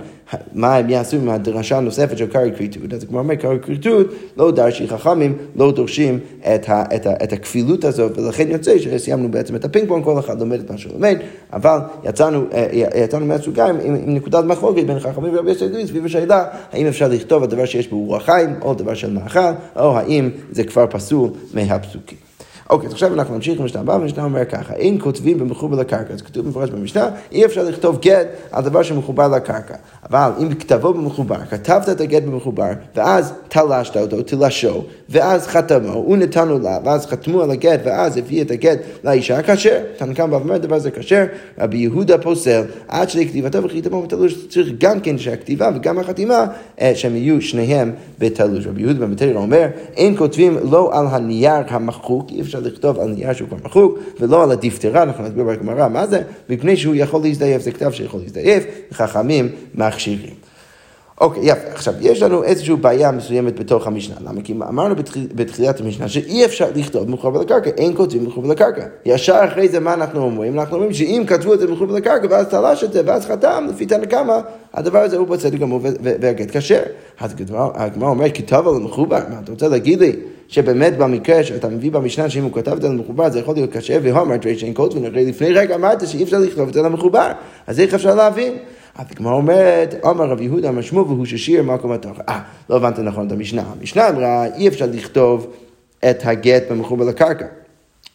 מה 0.54 0.76
הם 0.76 0.90
יעשו 0.90 1.18
עם 1.18 1.30
הדרשה 1.30 1.78
הנוספת 1.78 2.18
של 2.18 2.28
קרא 2.28 2.46
ד 2.46 2.52
כריתות? 2.56 2.94
אז 2.94 3.04
הגמרא 3.04 3.22
אומרת, 3.22 3.40
קרעי 3.40 3.60
כריתות, 3.60 4.08
לא 4.38 4.52
דרשי 4.52 4.88
חכמים, 4.88 5.38
לא 5.56 5.72
דורשים 5.72 6.20
את, 6.56 6.70
ה, 6.70 6.84
את, 6.96 7.06
ה, 7.06 7.14
את 7.24 7.34
הכפילות 7.34 7.84
הזאת, 7.86 8.18
ולכן 8.18 8.52
יוצא 8.52 8.78
שסיימנו 8.80 9.32
בעצם 9.32 9.56
את 9.56 9.66
הפינג 9.66 9.88
פונג, 9.88 10.04
כל 10.04 10.20
אחד 10.20 10.40
לומד 10.40 10.60
את 10.60 10.72
מה 10.72 10.78
שהוא 10.78 10.94
לומד, 10.94 11.18
אבל 11.54 11.80
יצאנו, 12.04 12.44
אה, 12.54 12.68
יצאנו 12.96 13.26
מהסוגיה 13.26 13.66
עם, 13.66 13.78
עם, 13.84 13.96
עם 13.96 14.16
נקודת 14.16 14.46
מחלוקת 14.46 14.84
בין 14.84 15.00
חכמים 15.00 15.34
ורבי 15.34 15.50
יוסי 15.50 15.66
הגלילי 15.66 15.88
סביב 15.88 16.06
השאלה, 16.06 16.44
האם 16.72 16.88
אפשר 16.88 17.08
לכתוב 17.08 17.44
על 17.44 17.50
דבר 17.50 17.66
שיש 17.66 17.88
בו 17.88 18.00
רוח 18.00 18.24
חיים, 18.24 18.50
או 18.62 18.74
דבר 18.74 18.94
של 18.94 19.14
מאכל, 19.14 19.40
או 19.76 19.85
האם 19.94 20.30
זה 20.52 20.64
כבר 20.64 20.86
פסול 20.90 21.30
מהפסוקים. 21.54 22.25
אוקיי, 22.70 22.88
אז 22.88 22.94
עכשיו 22.94 23.14
אנחנו 23.14 23.36
נמשיך 23.36 23.60
למשנה 23.60 23.82
הבאה, 23.82 23.98
והמשנה 23.98 24.24
אומר 24.24 24.46
ככה, 24.46 24.74
אין 24.74 24.98
כותבים 25.02 25.40
במחובר 25.40 25.80
לקרקע, 25.80 26.14
אז 26.14 26.22
כתוב 26.22 26.46
במפורש 26.46 26.70
במשנה, 26.70 27.10
אי 27.32 27.46
אפשר 27.46 27.64
לכתוב 27.64 28.00
גט 28.02 28.28
על 28.52 28.64
דבר 28.64 28.84
שמחובר 28.84 29.28
לקרקע. 29.28 29.76
אבל 30.10 30.32
אם 30.42 30.54
כתבו 30.54 30.94
במחובר, 30.94 31.46
כתבת 31.50 31.90
את 31.90 32.02
הגט 32.02 32.24
במחובר, 32.24 32.72
ואז 32.96 33.34
תלשת 33.48 33.98
אותו, 33.98 34.22
תלשו, 34.22 34.84
ואז 35.10 35.48
חתמו, 35.48 36.06
ונתנו 36.10 36.60
לה, 36.60 36.78
ואז 36.86 37.06
חתמו 37.06 37.42
על 37.42 37.52
הגט, 37.52 37.80
ואז 37.84 38.18
הביא 38.18 38.42
את 38.42 38.52
הגט 38.52 38.80
לאישה, 39.04 39.42
כשר. 39.42 39.80
תנקם 39.98 40.32
בא 40.32 40.36
ואומר, 40.36 40.58
דבר 40.58 40.80
זה 40.80 40.92
כשר, 40.92 41.26
רבי 41.60 41.78
יהודה 41.78 42.18
פוסל, 42.18 42.64
עד 42.88 43.10
שלכתיבתו 43.10 43.64
וחיתמו 43.64 44.02
בתלוש, 44.02 44.48
צריך 44.48 44.68
גם 44.78 45.00
כן 45.00 45.18
שהכתיבה 45.18 45.70
וגם 45.76 46.00
החתימה, 46.00 46.46
אה, 46.82 46.92
שהם 46.96 47.16
יהיו 47.16 47.42
שניהם 47.42 47.92
בתלוש. 48.20 48.68
רבי 48.68 48.82
יהודה 48.82 49.00
במטריה 49.00 49.38
אומר, 49.38 49.68
אין 49.96 50.18
כותבים 50.18 50.58
לא 50.72 51.00
על 51.00 51.08
הנייר 51.10 51.64
המחוק, 51.70 52.30
אי 52.30 52.42
אפשר 52.42 52.55
לכתוב 52.60 53.00
על 53.00 53.08
נייר 53.08 53.34
שהוא 53.34 53.48
כבר 53.48 53.58
מחוק, 53.64 54.00
ולא 54.20 54.44
על 54.44 54.52
הדפטרה, 54.52 55.04
אנחנו 55.04 55.24
נסביר 55.24 55.44
בגמרא 55.44 55.88
מה 55.88 56.08
זה, 56.08 56.22
מפני 56.50 56.78
שהוא 56.78 56.96
יכול 56.96 57.22
להזדייף, 57.22 57.62
זה 57.62 57.72
כתב 57.72 57.92
שיכול 57.92 58.22
להזדייף, 58.22 58.64
וחכמים 58.92 59.50
מכשירים. 59.76 60.34
אוקיי, 61.22 61.44
יפה. 61.46 61.68
עכשיו, 61.72 61.94
יש 62.02 62.22
לנו 62.22 62.44
איזושהי 62.44 62.76
בעיה 62.76 63.12
מסוימת 63.12 63.60
בתוך 63.60 63.88
המשנה. 63.88 64.16
למה? 64.26 64.42
כי 64.42 64.54
אמרנו 64.54 64.96
בתחיל, 64.96 65.28
בתחילת 65.36 65.80
המשנה 65.80 66.08
שאי 66.08 66.46
אפשר 66.46 66.68
לכתוב 66.76 67.10
מחובר 67.10 67.42
לקרקע, 67.42 67.70
אין 67.70 67.96
כותבים 67.98 68.26
מחובר 68.26 68.50
לקרקע. 68.50 68.86
ישר 69.06 69.40
אחרי 69.46 69.70
זה 69.70 69.80
מה 69.80 69.94
אנחנו 69.94 70.22
אומרים? 70.22 70.60
אנחנו 70.60 70.76
אומרים 70.76 70.94
שאם 70.94 71.24
כתבו 71.28 71.54
את 71.54 71.60
זה 71.60 71.68
מחובר 71.68 71.96
לקרקע 71.96 72.28
ואז 72.30 72.48
תלש 72.48 72.84
את 72.84 72.94
זה 72.94 73.02
ואז 73.06 73.26
חתם, 73.26 73.68
לפי 73.70 73.86
תנא 73.86 74.06
קמא, 74.06 74.40
הדבר 74.74 75.00
הזה 75.00 75.18
הוא 75.18 75.28
בסדר 75.28 75.58
גמור 75.58 75.80
והגט 76.02 76.58
כשר. 76.58 76.82
אז 77.20 77.36
הגמרא 77.54 78.10
אומרת, 78.10 78.38
כתב 78.38 78.68
על 78.68 78.74
מחובר, 78.74 79.20
מה 79.30 79.40
אתה 79.44 79.52
רוצה 79.52 79.68
להגיד 79.68 80.00
לי? 80.00 80.16
שבאמת 80.48 80.98
במקרה 80.98 81.44
שאתה 81.44 81.70
מביא 81.70 81.92
במשנה 81.92 82.30
שאם 82.30 82.44
הוא 82.44 82.52
כתב 82.54 82.72
את 82.72 82.82
זה 82.82 82.88
על 82.88 82.96
מחובר 82.96 83.30
זה 83.30 83.40
יכול 83.40 83.56
להיות 83.56 83.72
קשה, 83.72 83.98
והוא 84.04 84.36
שאין 84.58 84.74
כותבים, 84.76 85.06
הרי 85.06 85.26
לפני 85.26 85.54
רגע 85.54 85.76
אמרת 85.76 86.08
שאי 86.08 86.24
אפשר 86.24 86.40
לכתוב 86.40 86.68
את 86.68 86.74
זה 86.74 86.80
על 86.80 86.86
המחובר, 86.86 87.32
אז 87.68 87.80
איך 87.80 87.94
אפשר 87.94 88.16
להבין? 88.16 88.58
אז 88.96 89.06
הגמרא 89.12 89.34
אומרת, 89.34 89.96
אמר 90.06 90.26
רב 90.26 90.42
יהודה 90.42 90.72
משמו 90.72 91.08
והוא 91.08 91.26
ששיר 91.26 91.64
מקום 91.64 91.92
התוכן. 91.92 92.22
אה, 92.30 92.40
לא 92.70 92.76
הבנת 92.76 93.00
נכון 93.00 93.28
את 93.28 93.32
המשנה. 93.32 93.64
המשנה 93.80 94.10
אמרה, 94.10 94.46
אי 94.56 94.68
אפשר 94.68 94.86
לכתוב 94.94 95.48
את 96.10 96.22
הגט 96.24 96.64
במחובר 96.72 97.06
לקרקע. 97.06 97.46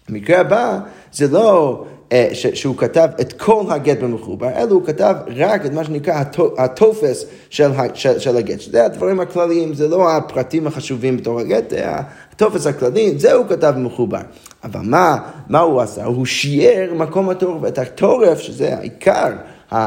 המקרה 0.08 0.40
הבא 0.40 0.78
זה 1.12 1.28
לא 1.28 1.84
אה, 2.12 2.28
שהוא 2.32 2.76
כתב 2.76 3.08
את 3.20 3.32
כל 3.32 3.64
הגט 3.68 3.98
במחובר, 3.98 4.48
אלא 4.48 4.70
הוא 4.70 4.86
כתב 4.86 5.14
רק 5.36 5.66
את 5.66 5.72
מה 5.72 5.84
שנקרא 5.84 6.22
הטופס 6.58 7.24
של, 7.50 7.70
של, 7.94 8.18
של 8.18 8.36
הגט. 8.36 8.60
זה 8.60 8.86
הדברים 8.86 9.20
הכלליים, 9.20 9.74
זה 9.74 9.88
לא 9.88 10.16
הפרטים 10.16 10.66
החשובים 10.66 11.16
בתור 11.16 11.40
הגט, 11.40 11.70
זה 11.70 11.84
הטופס 12.32 12.66
הכללי, 12.66 13.18
זה 13.18 13.32
הוא 13.32 13.46
כתב 13.48 13.72
במחובר. 13.76 14.20
אבל 14.64 14.80
מה, 14.82 15.16
מה 15.48 15.60
הוא 15.60 15.80
עשה? 15.80 16.04
הוא 16.04 16.26
שיער 16.26 16.94
מקום 16.94 17.30
התורף, 17.30 17.64
את 17.68 17.78
התורף, 17.78 18.38
שזה 18.38 18.76
העיקר. 18.76 19.30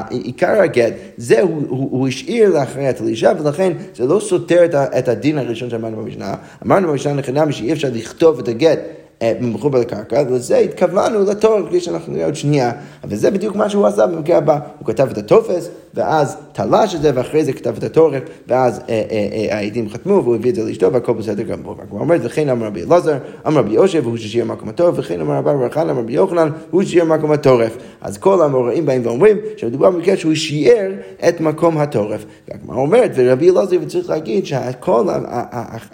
עיקר 0.10 0.62
הגט, 0.62 0.94
זה 1.18 1.42
הוא, 1.42 1.64
הוא, 1.68 1.90
הוא 1.92 2.08
השאיר 2.08 2.50
לאחרי 2.50 2.88
התלישה, 2.88 3.32
ולכן 3.40 3.74
זה 3.96 4.06
לא 4.06 4.20
סותר 4.20 4.66
את, 4.66 4.76
את 4.76 5.08
הדין 5.08 5.38
הראשון 5.38 5.70
שאמרנו 5.70 5.98
במשנה. 5.98 6.36
אמרנו 6.66 6.88
במשנה 6.88 7.14
לחינם 7.14 7.52
שאי 7.52 7.74
אפשר 7.74 7.90
לכתוב 7.94 8.40
את 8.40 8.48
הגט 8.48 8.80
מחובר 9.42 9.80
לקרקע, 9.80 10.24
ולזה 10.28 10.58
התכוונו 10.58 11.24
לתור, 11.24 11.60
כפי 11.68 11.80
שאנחנו 11.80 12.14
נראה 12.14 12.26
עוד 12.26 12.36
שנייה. 12.36 12.72
אבל 13.04 13.16
זה 13.16 13.32
בדיוק 13.32 13.56
מה 13.56 13.70
שהוא 13.70 13.88
עשה 13.88 14.08
במקרה 14.08 14.38
הבא. 14.38 14.60
הוא 14.80 14.88
כתב 14.88 15.08
את 15.12 15.18
הטופס, 15.18 15.70
ואז 15.94 16.38
תלש 16.52 16.96
את 16.96 17.02
זה, 17.02 17.12
ואחרי 17.16 17.46
זה 17.46 17.54
כתב 17.54 17.74
את 17.78 17.84
התורף, 17.84 18.24
ואז 18.48 18.80
אה, 18.80 18.84
אה, 19.12 19.28
אה, 19.34 19.58
העדים 19.58 19.90
חתמו, 19.90 20.14
והוא 20.24 20.36
הביא 20.36 20.50
את 20.50 20.56
זה 20.56 20.64
לאשתו, 20.64 20.94
והכל 20.94 21.14
בסדר 21.14 21.44
גמור. 21.44 21.76
והגמרא 21.80 22.02
אומרת, 22.02 22.22
וכן 22.24 22.50
אמר 22.50 22.66
רבי 22.66 22.84
אלעזר, 22.84 23.18
אמר 23.48 23.60
רבי 23.60 23.74
יושב, 23.74 24.02
והוא 24.06 24.18
ששיר 24.18 24.46
מקום 24.46 24.70
הטורף, 24.70 24.96
וכן 24.98 25.22
אמר 25.22 25.34
רבי 25.34 25.50
ברחן, 25.60 25.90
אמר 25.90 26.00
רבי 26.00 26.14
יוחנן, 26.14 26.50
הוא 26.72 26.84
ששיר 26.84 27.06
מקום 27.06 27.32
הטורף. 27.32 27.78
אז 28.02 28.18
כל 28.18 28.42
המוראים 28.42 28.86
באים 28.86 29.06
ואומרים, 29.06 29.38
שמדובר 29.58 29.90
במקרה 29.90 30.18
שהוא 30.18 30.36
שיער 30.36 30.92
את 31.28 31.42
מקום 31.42 31.78
הטורף. 31.78 32.26
והגמרא 32.48 32.78
אומרת, 32.78 33.12
ורבי 33.16 33.50
אלעזר, 33.50 33.78
וצריך 33.82 34.10
להגיד 34.10 34.46
שכל 34.46 35.08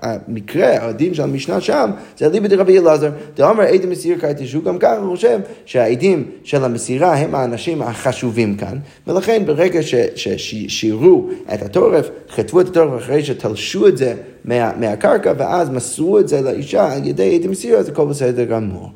המקרה, 0.01 0.87
הדין 0.87 1.13
של 1.13 1.23
המשנה 1.23 1.61
שם, 1.61 1.91
זה 2.17 2.25
אליבא 2.25 2.47
דרבי 2.47 2.79
אלעזר. 2.79 3.09
דאמר 3.35 3.63
עדים 3.63 3.89
מסיר 3.89 4.19
כעת 4.19 4.37
שהוא 4.45 4.63
גם 4.63 4.77
ככה 4.77 5.01
חושב 5.09 5.39
שהעדים 5.65 6.25
של 6.43 6.63
המסירה 6.63 7.15
הם 7.15 7.35
האנשים 7.35 7.81
החשובים 7.81 8.55
כאן, 8.55 8.77
ולכן 9.07 9.43
ברגע 9.45 9.81
ששירו 10.15 11.29
את 11.53 11.61
התורף, 11.61 12.09
חטפו 12.29 12.61
את 12.61 12.67
התורף 12.67 13.01
אחרי 13.01 13.23
שתלשו 13.23 13.87
את 13.87 13.97
זה 13.97 14.15
מה, 14.45 14.71
מהקרקע, 14.79 15.33
ואז 15.37 15.69
מסרו 15.69 16.19
את 16.19 16.27
זה 16.27 16.41
לאישה 16.41 16.93
על 16.93 17.05
ידי 17.07 17.35
עדים 17.35 17.51
מסיר, 17.51 17.77
אז 17.77 17.89
הכל 17.89 18.05
בסדר 18.05 18.43
גמור. 18.43 18.89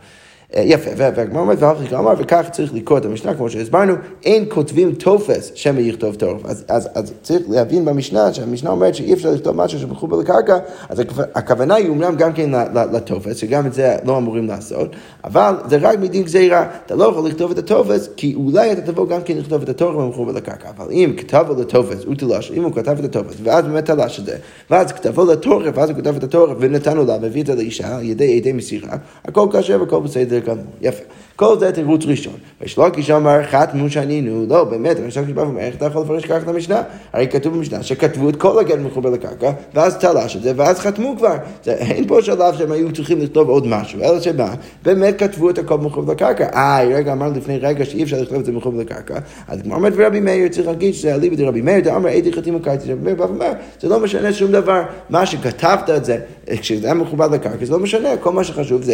אה, 0.58 0.62
יפה, 0.66 0.90
והגמרא 0.98 1.42
אומרת, 1.42 1.58
והלכי 1.62 1.96
אמר, 1.96 2.14
וכך 2.18 2.46
צריך 2.52 2.74
לקרוא 2.74 2.98
את 2.98 3.06
המשנה, 3.06 3.34
כמו 3.34 3.50
שהסברנו, 3.50 3.94
אין 4.26 4.46
כותבים 4.50 4.94
טופס 4.94 5.52
שמא 5.56 5.80
יכתוב 5.80 6.16
טוב. 6.16 6.42
אז, 6.46 6.66
אז, 6.68 6.90
אז 6.96 7.14
צריך 7.22 7.42
להבין 7.50 7.86
במשנה, 7.86 8.34
שהמשנה 8.34 8.70
אומרת 8.70 8.96
שאי 8.96 9.14
אפשר 9.14 9.32
לכתוב 9.32 9.56
משהו 9.56 9.80
שמחובר 9.80 10.18
לקרקע, 10.18 10.58
אז 10.90 11.02
הכוונה 11.36 11.76
היא 11.76 11.90
אומנם 11.90 12.16
גם 12.16 12.34
כן 12.34 12.50
לטופס, 12.94 13.38
שגם 13.38 13.66
את 13.66 13.74
זה 13.74 13.96
לא 14.06 14.18
אמורים 14.18 14.48
לעשות, 14.48 14.96
אבל 15.24 15.54
זה 15.70 15.78
רק 15.82 16.00
מדין 16.00 16.24
גזירה, 16.24 16.66
אתה 16.86 16.96
לא 16.96 17.04
יכול 17.04 17.28
לכתוב 17.28 17.52
את 17.52 17.58
הטופס, 17.58 18.10
כי 18.18 18.36
אולי 18.36 18.72
אתה 18.72 18.82
תבוא 18.82 19.08
גם 19.08 19.22
כן 19.26 19.38
לכתוב 19.38 19.62
את 19.62 19.70
התורף 19.70 20.00
המחובר 20.00 20.32
לקרקע, 20.32 20.70
אבל 20.78 20.92
אם 20.92 21.14
כתב 21.18 21.46
לו 21.48 21.62
לטופס, 21.62 22.04
הוא 22.06 22.16
תלש, 22.16 22.52
אם 22.52 22.64
הוא 22.64 22.74
כתב 22.74 22.96
את 23.00 23.06
הטופס, 23.06 23.36
ואז 23.44 23.66
באמת 23.66 23.86
תלש 23.86 24.20
את 24.20 24.26
זה, 24.26 24.38
ואז 24.70 24.92
כתבו 24.92 25.26
לטורף, 25.26 25.78
ואז 25.78 25.90
הוא 25.90 25.98
כתב 25.98 26.16
את 26.16 26.24
הטורף, 26.24 26.58
ונתנו 26.60 27.06
לה, 27.06 27.18
והביא 27.22 27.42
את 27.42 27.48
זה 27.48 27.56
לאישה, 27.56 27.98
על 27.98 28.04
ידי 28.04 28.52
מסירה, 28.54 28.98
הכל 29.26 29.48
כאשר 29.52 29.78
והכל 29.80 30.00
בסדר. 30.00 30.43
גמור. 30.46 30.66
יפה. 30.82 31.04
כל 31.36 31.60
זה 31.60 31.72
תירוץ 31.72 32.06
ראשון. 32.06 32.34
ויש 32.62 32.78
לו 32.78 32.86
ריש 32.96 33.12
אמר, 33.12 33.44
חתמו 33.44 33.90
שנינו, 33.90 34.46
לא, 34.50 34.64
באמת, 34.64 34.98
ריש 35.00 35.18
לקיש 35.18 35.34
בא 35.34 35.42
ואומר, 35.42 35.60
איך 35.60 35.76
אתה 35.76 35.86
יכול 35.86 36.02
לפרש 36.02 36.26
ככה 36.26 36.38
את 36.38 36.48
המשנה? 36.48 36.82
הרי 37.14 37.28
כתוב 37.28 37.54
במשנה 37.54 37.84
שכתבו 37.84 38.30
את 38.30 38.36
כל 38.36 38.60
הגט 38.60 38.80
מחובר 38.80 39.10
לקרקע, 39.10 39.52
ואז 39.74 39.98
תלש 39.98 40.36
את 40.36 40.42
זה, 40.42 40.52
ואז 40.56 40.80
חתמו 40.80 41.16
כבר. 41.18 41.36
זה, 41.64 41.74
אין 41.74 42.08
פה 42.08 42.22
שלב 42.22 42.56
שהם 42.58 42.72
היו 42.72 42.92
צריכים 42.94 43.20
לכתוב 43.20 43.50
עוד 43.50 43.68
משהו, 43.68 44.00
אלא 44.00 44.20
שמה, 44.20 44.54
באמת 44.84 45.20
כתבו 45.20 45.50
את 45.50 45.58
הכל 45.58 45.78
מחובר 45.78 46.14
לקרקע. 46.14 46.50
אה, 46.54 46.84
רגע, 46.96 47.14
אמרנו 47.14 47.38
לפני 47.38 47.58
רגע 47.58 47.86
שאי 47.86 48.04
אפשר 48.04 48.22
לכתוב 48.22 48.40
את 48.40 48.46
זה 48.46 48.52
מחובר 48.52 48.80
לקרקע, 48.80 49.20
אז 49.48 49.62
כמו 49.62 49.76
אומרת 49.76 49.94
ורבי 49.96 50.20
מאיר, 50.20 50.48
צריך 50.48 50.68
להגיד 50.68 50.94
שזה 50.94 51.16
אליבא 51.16 51.36
דרבי 51.36 51.62
מאיר, 51.62 51.80
דאמר 51.80 52.10
אידי 52.10 52.34
חתימו 52.34 52.60
קייטי, 52.60 52.92
רבי 52.92 53.04
מאיר 53.04 53.16
בא 53.16 53.24
ואומר, 53.24 53.52
זה 53.82 53.90
לא 53.90 54.00
משנה 54.00 54.34
שום 54.34 54.52
דבר, 54.52 54.82
מה 55.10 55.26
שכתבת 55.26 55.90
את 55.90 56.06
זה, 56.06 56.18
כשזה 56.50 56.88
היה 56.88 56.94
מחובר 56.94 57.28
לקרקע, 57.28 57.66
זה 57.66 57.72
לא 57.72 57.80
משנה, 57.80 58.18
כל 58.18 58.32
מה 58.32 58.44
שחשוב 58.44 58.82
זה 58.82 58.94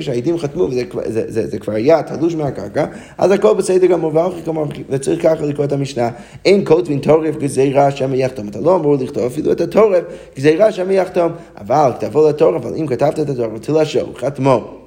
שהעדים 0.00 0.33
חתמו, 0.38 0.62
וזה 0.62 0.82
זה, 1.06 1.24
זה, 1.28 1.46
זה 1.46 1.58
כבר 1.58 1.72
היה 1.72 2.02
תלוש 2.02 2.34
מהקרקע, 2.34 2.84
אז 3.18 3.30
הכל 3.30 3.54
בסדר 3.54 3.86
גמור, 3.86 4.14
ואחרי 4.14 4.42
כלומר, 4.44 4.64
וצריך 4.88 5.22
ככה 5.22 5.46
לקרוא 5.46 5.64
את 5.64 5.72
המשנה, 5.72 6.10
אין 6.44 6.64
כותבין 6.64 6.98
תורף 6.98 7.36
גזירה 7.36 7.90
שם 7.90 8.14
יחתום, 8.14 8.48
אתה 8.48 8.60
לא 8.60 8.76
אמור 8.76 8.96
לכתוב 8.96 9.24
אפילו 9.24 9.52
את 9.52 9.60
התורף 9.60 10.04
גזירה 10.36 10.72
שם 10.72 10.90
יחתום, 10.90 11.32
אבל 11.58 11.92
תבוא 12.00 12.28
לתורף, 12.28 12.64
אבל 12.64 12.76
אם 12.76 12.86
כתבת 12.86 13.20
את 13.20 13.28
התורף, 13.28 13.58
תלשו, 13.60 14.14
חתמו. 14.16 14.83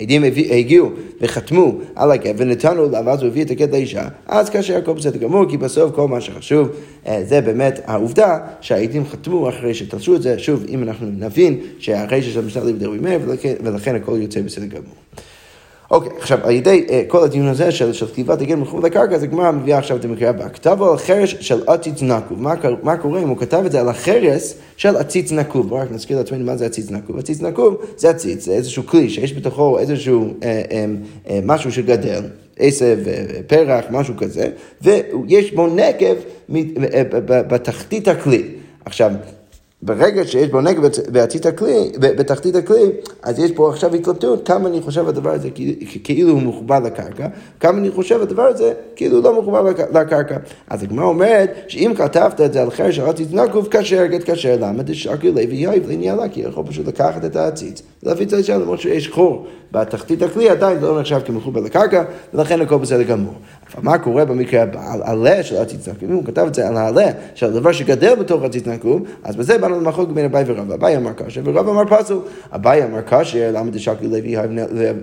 עדים 0.00 0.24
הגיעו 0.50 0.90
וחתמו 1.20 1.78
על 1.94 2.10
הגט 2.12 2.34
ונתנו 2.36 2.90
לה, 2.90 3.00
ואז 3.06 3.22
הוא 3.22 3.28
הביא 3.28 3.44
את 3.44 3.50
הגט 3.50 3.70
לאישה, 3.72 4.08
אז 4.26 4.50
כאשר 4.50 4.76
הכל 4.76 4.92
בסדר 4.92 5.18
גמור, 5.18 5.50
כי 5.50 5.56
בסוף 5.56 5.94
כל 5.94 6.08
מה 6.08 6.20
שחשוב 6.20 6.68
אה, 7.06 7.24
זה 7.24 7.40
באמת 7.40 7.80
העובדה 7.84 8.38
שהעדים 8.60 9.06
חתמו 9.06 9.48
אחרי 9.48 9.74
שתלשו 9.74 10.16
את 10.16 10.22
זה, 10.22 10.38
שוב, 10.38 10.64
אם 10.68 10.82
אנחנו 10.82 11.06
נבין 11.06 11.60
שהרי 11.78 12.22
של 12.22 12.38
המשנה 12.38 12.64
ליבי 12.64 12.78
דרבי 12.78 12.98
מאיר, 12.98 13.20
ולכן 13.64 13.94
הכל 13.94 14.18
יוצא 14.20 14.40
בסדר 14.40 14.66
גמור. 14.66 14.94
אוקיי, 15.90 16.12
עכשיו, 16.18 16.38
על 16.42 16.50
ידי 16.50 16.86
uh, 16.88 16.92
כל 17.08 17.24
הדיון 17.24 17.46
הזה 17.46 17.72
של, 17.72 17.92
של 17.92 18.06
כתיבת 18.06 18.40
הגט 18.40 18.58
מחובר 18.58 18.86
לקרקע, 18.86 19.14
אז 19.14 19.22
הגמרא 19.22 19.50
מביאה 19.50 19.78
עכשיו 19.78 19.96
את 19.96 20.04
המקרה 20.04 20.30
הבא. 20.30 20.48
כתב 20.48 20.82
על 20.82 20.96
חרש 20.96 21.36
של 21.40 21.62
עציץ 21.66 22.02
נקוב. 22.02 22.42
מה, 22.42 22.54
מה 22.82 22.96
קורה 22.96 23.20
אם 23.20 23.28
הוא 23.28 23.36
כתב 23.36 23.62
את 23.66 23.72
זה 23.72 23.80
על 23.80 23.88
החרס 23.88 24.54
של 24.76 24.96
עציץ 24.96 25.32
נקוב? 25.32 25.68
בואו 25.68 25.80
רק 25.80 25.92
נזכיר 25.92 26.18
לעצמנו 26.18 26.44
מה 26.44 26.56
זה 26.56 26.66
עציץ 26.66 26.90
נקוב. 26.90 27.18
עציץ 27.18 27.40
נקוב 27.40 27.76
זה 27.96 28.10
עציץ, 28.10 28.44
זה 28.44 28.52
איזשהו 28.52 28.86
כלי 28.86 29.10
שיש 29.10 29.34
בתוכו 29.34 29.78
איזשהו 29.78 30.34
אה, 30.42 30.62
אה, 30.70 30.84
אה, 31.30 31.40
משהו 31.44 31.72
שגדל. 31.72 32.22
עשב, 32.58 32.98
פרח, 33.46 33.84
משהו 33.90 34.16
כזה, 34.16 34.46
ויש 34.82 35.54
בו 35.54 35.66
נקב 35.66 36.14
בתחתית 37.26 38.08
הכלי. 38.08 38.42
עכשיו, 38.84 39.10
ברגע 39.82 40.24
שיש 40.24 40.48
בו 40.48 40.60
נגב 40.60 40.82
בתחתית 40.82 41.46
הכלי, 41.46 41.92
בתחתית 41.98 42.56
הכלי, 42.56 42.90
אז 43.22 43.38
יש 43.38 43.52
פה 43.52 43.70
עכשיו 43.70 43.94
התלבטות 43.94 44.46
כמה 44.46 44.68
אני 44.68 44.80
חושב 44.80 45.08
הדבר 45.08 45.30
הזה 45.30 45.48
כאילו 46.04 46.30
הוא 46.30 46.42
מחובר 46.42 46.78
לקרקע, 46.78 47.26
כמה 47.60 47.78
אני 47.78 47.90
חושב 47.90 48.20
הדבר 48.22 48.42
הזה 48.42 48.72
כאילו 48.96 49.20
לא 49.20 49.40
מחובר 49.40 49.62
לקרקע. 49.94 50.36
אז 50.68 50.82
הגמרא 50.82 51.04
אומרת 51.04 51.50
שאם 51.68 51.92
כתבת 51.96 52.40
את 52.40 52.52
זה 52.52 52.62
על 52.62 52.70
חרש 52.70 52.96
של 52.96 53.04
עציץ 53.04 53.32
נקוב, 53.32 53.68
כשר 53.70 54.06
גט 54.06 54.30
כשר, 54.30 54.56
למה 54.60 54.82
דשקר 54.82 55.30
לוי 55.30 55.56
יאיב 55.56 55.88
לעניינה, 55.88 56.28
כי 56.28 56.40
יכול 56.40 56.64
פשוט 56.66 56.86
לקחת 56.86 57.24
את 57.24 57.36
העציץ 57.36 57.82
ולהביא 58.02 58.24
את 58.24 58.30
זה 58.30 58.54
למרות 58.54 58.80
שיש 58.80 59.08
חור 59.08 59.46
בתחתית 59.72 60.22
הכלי, 60.22 60.50
עדיין 60.50 60.78
לא 60.80 61.00
נחשב 61.00 61.20
כמחובר 61.24 61.60
לקרקע, 61.60 62.02
ולכן 62.34 62.60
הכל 62.60 62.76
בסדר 62.76 63.02
גמור. 63.02 63.34
אבל 63.74 63.84
מה 63.84 63.98
קורה 63.98 64.24
במקרה 64.24 64.62
על 64.62 65.02
עלה 65.02 65.42
של 65.42 65.56
עציץ 65.56 65.88
נקוב, 65.88 66.10
אם 66.10 66.16
הוא 66.16 66.24
כתב 66.24 66.44
את 66.46 66.54
זה 66.54 66.68
על 66.68 66.76
העלה 66.76 67.10
של 67.34 67.46
הדבר 67.46 67.72
שגדל 67.72 68.14
בתוך 68.14 68.42
עציץ 68.42 68.66
נקוב, 68.66 69.02
אז 69.24 69.36
בזה 69.36 69.58
באנו 69.58 69.80
למחלוק 69.80 70.10
בין 70.10 70.24
אביי 70.24 70.44
ורבא. 70.46 70.74
אביי 70.74 70.96
אמר 70.96 71.12
קשה 71.12 71.40
ורבא 71.44 71.70
אמר 71.70 71.84
פסול. 71.84 72.22
אביי 72.54 72.84
אמר 72.84 73.00
קשה, 73.00 73.50
למה 73.50 73.70
דשקלי 73.70 74.08
לוי 74.08 74.36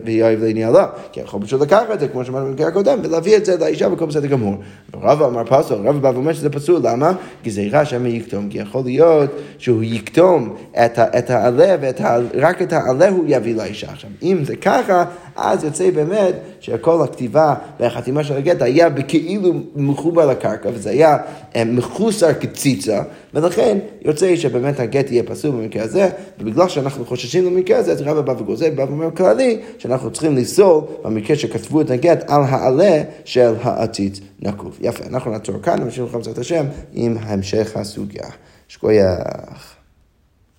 ויאהב 0.03 0.43
לעניינה? 0.43 0.85
כי 1.11 1.19
יכול 1.19 1.41
פשוט 1.41 1.61
לקחת 1.61 1.91
את 1.93 1.99
זה, 1.99 2.07
כמו 2.07 2.25
שאמרנו 2.25 2.45
במקרה 2.45 2.67
הקודם, 2.67 2.99
ולהביא 3.03 3.37
את 3.37 3.45
זה 3.45 3.57
לאישה 3.57 3.87
וכל 3.93 4.05
בסדר 4.05 4.27
גמור. 4.27 4.55
ורבא 4.93 5.25
אמר 5.25 5.43
פסול, 5.43 5.87
רבא 5.87 5.99
בא 5.99 6.11
ואומר 6.13 6.33
שזה 6.33 6.49
פסול, 6.49 6.81
למה? 6.83 7.13
גזירה 7.43 7.85
שם 7.85 8.05
יקטום, 8.05 8.49
כי 8.49 8.57
יכול 8.57 8.81
להיות 8.85 9.29
שהוא 9.57 9.83
יקטום 9.83 10.55
את 10.85 11.29
העלה, 11.29 11.75
ורק 11.81 12.61
את 12.61 12.73
העלה 12.73 13.09
הוא 13.09 13.23
יביא 13.27 13.55
לאישה. 13.55 13.91
עכשיו, 13.91 14.09
אם 14.23 14.39
זה 14.43 14.55
ככה, 14.55 15.05
אז 15.35 15.63
יוצא 15.63 15.91
באמת 15.91 16.35
שכל 16.59 17.03
הכתיבה 17.03 17.55
והחתימה 17.79 18.23
של 18.23 18.37
הגט 18.37 18.61
היה 18.61 18.89
בכאילו 18.89 19.53
מחובר 19.75 20.25
לקרקע, 20.25 20.69
וזה 20.73 20.89
היה 20.89 21.17
אה, 21.55 21.63
מחוסר 21.65 22.33
כציצה, 22.33 23.01
ולכן 23.33 23.77
יוצא 24.01 24.35
שבאמת 24.35 24.79
הגט 24.79 25.11
יהיה 25.11 25.23
פסול 25.23 25.51
במקרה 25.51 25.83
הזה, 25.83 26.09
ובגלל 26.39 26.67
שאנחנו 26.67 27.05
חוששים 27.05 27.45
במקרה 27.45 27.77
הזה, 27.77 27.91
אז 27.91 28.01
רבא 28.01 28.21
בא 28.21 28.31
וגוזר, 28.31 28.69
בא 28.75 28.81
ואומר 28.81 29.11
כללי, 29.11 29.59
שאנחנו 29.77 30.11
צריכים 30.11 30.35
לסול 30.35 30.81
במקרה 31.03 31.35
שכתבו 31.35 31.81
את 31.81 31.91
הגט 31.91 32.23
על 32.27 32.41
העלה 32.47 33.03
של 33.25 33.53
העתיד 33.61 34.19
נקוב. 34.41 34.77
יפה, 34.81 35.03
אנחנו 35.09 35.31
נעצור 35.31 35.55
כאן, 35.61 35.83
נמשיך 35.83 36.03
בעזרת 36.13 36.37
השם 36.37 36.65
עם 36.93 37.17
המשך 37.21 37.71
הסוגיה. 37.75 38.27
שכוייח. 38.67 39.76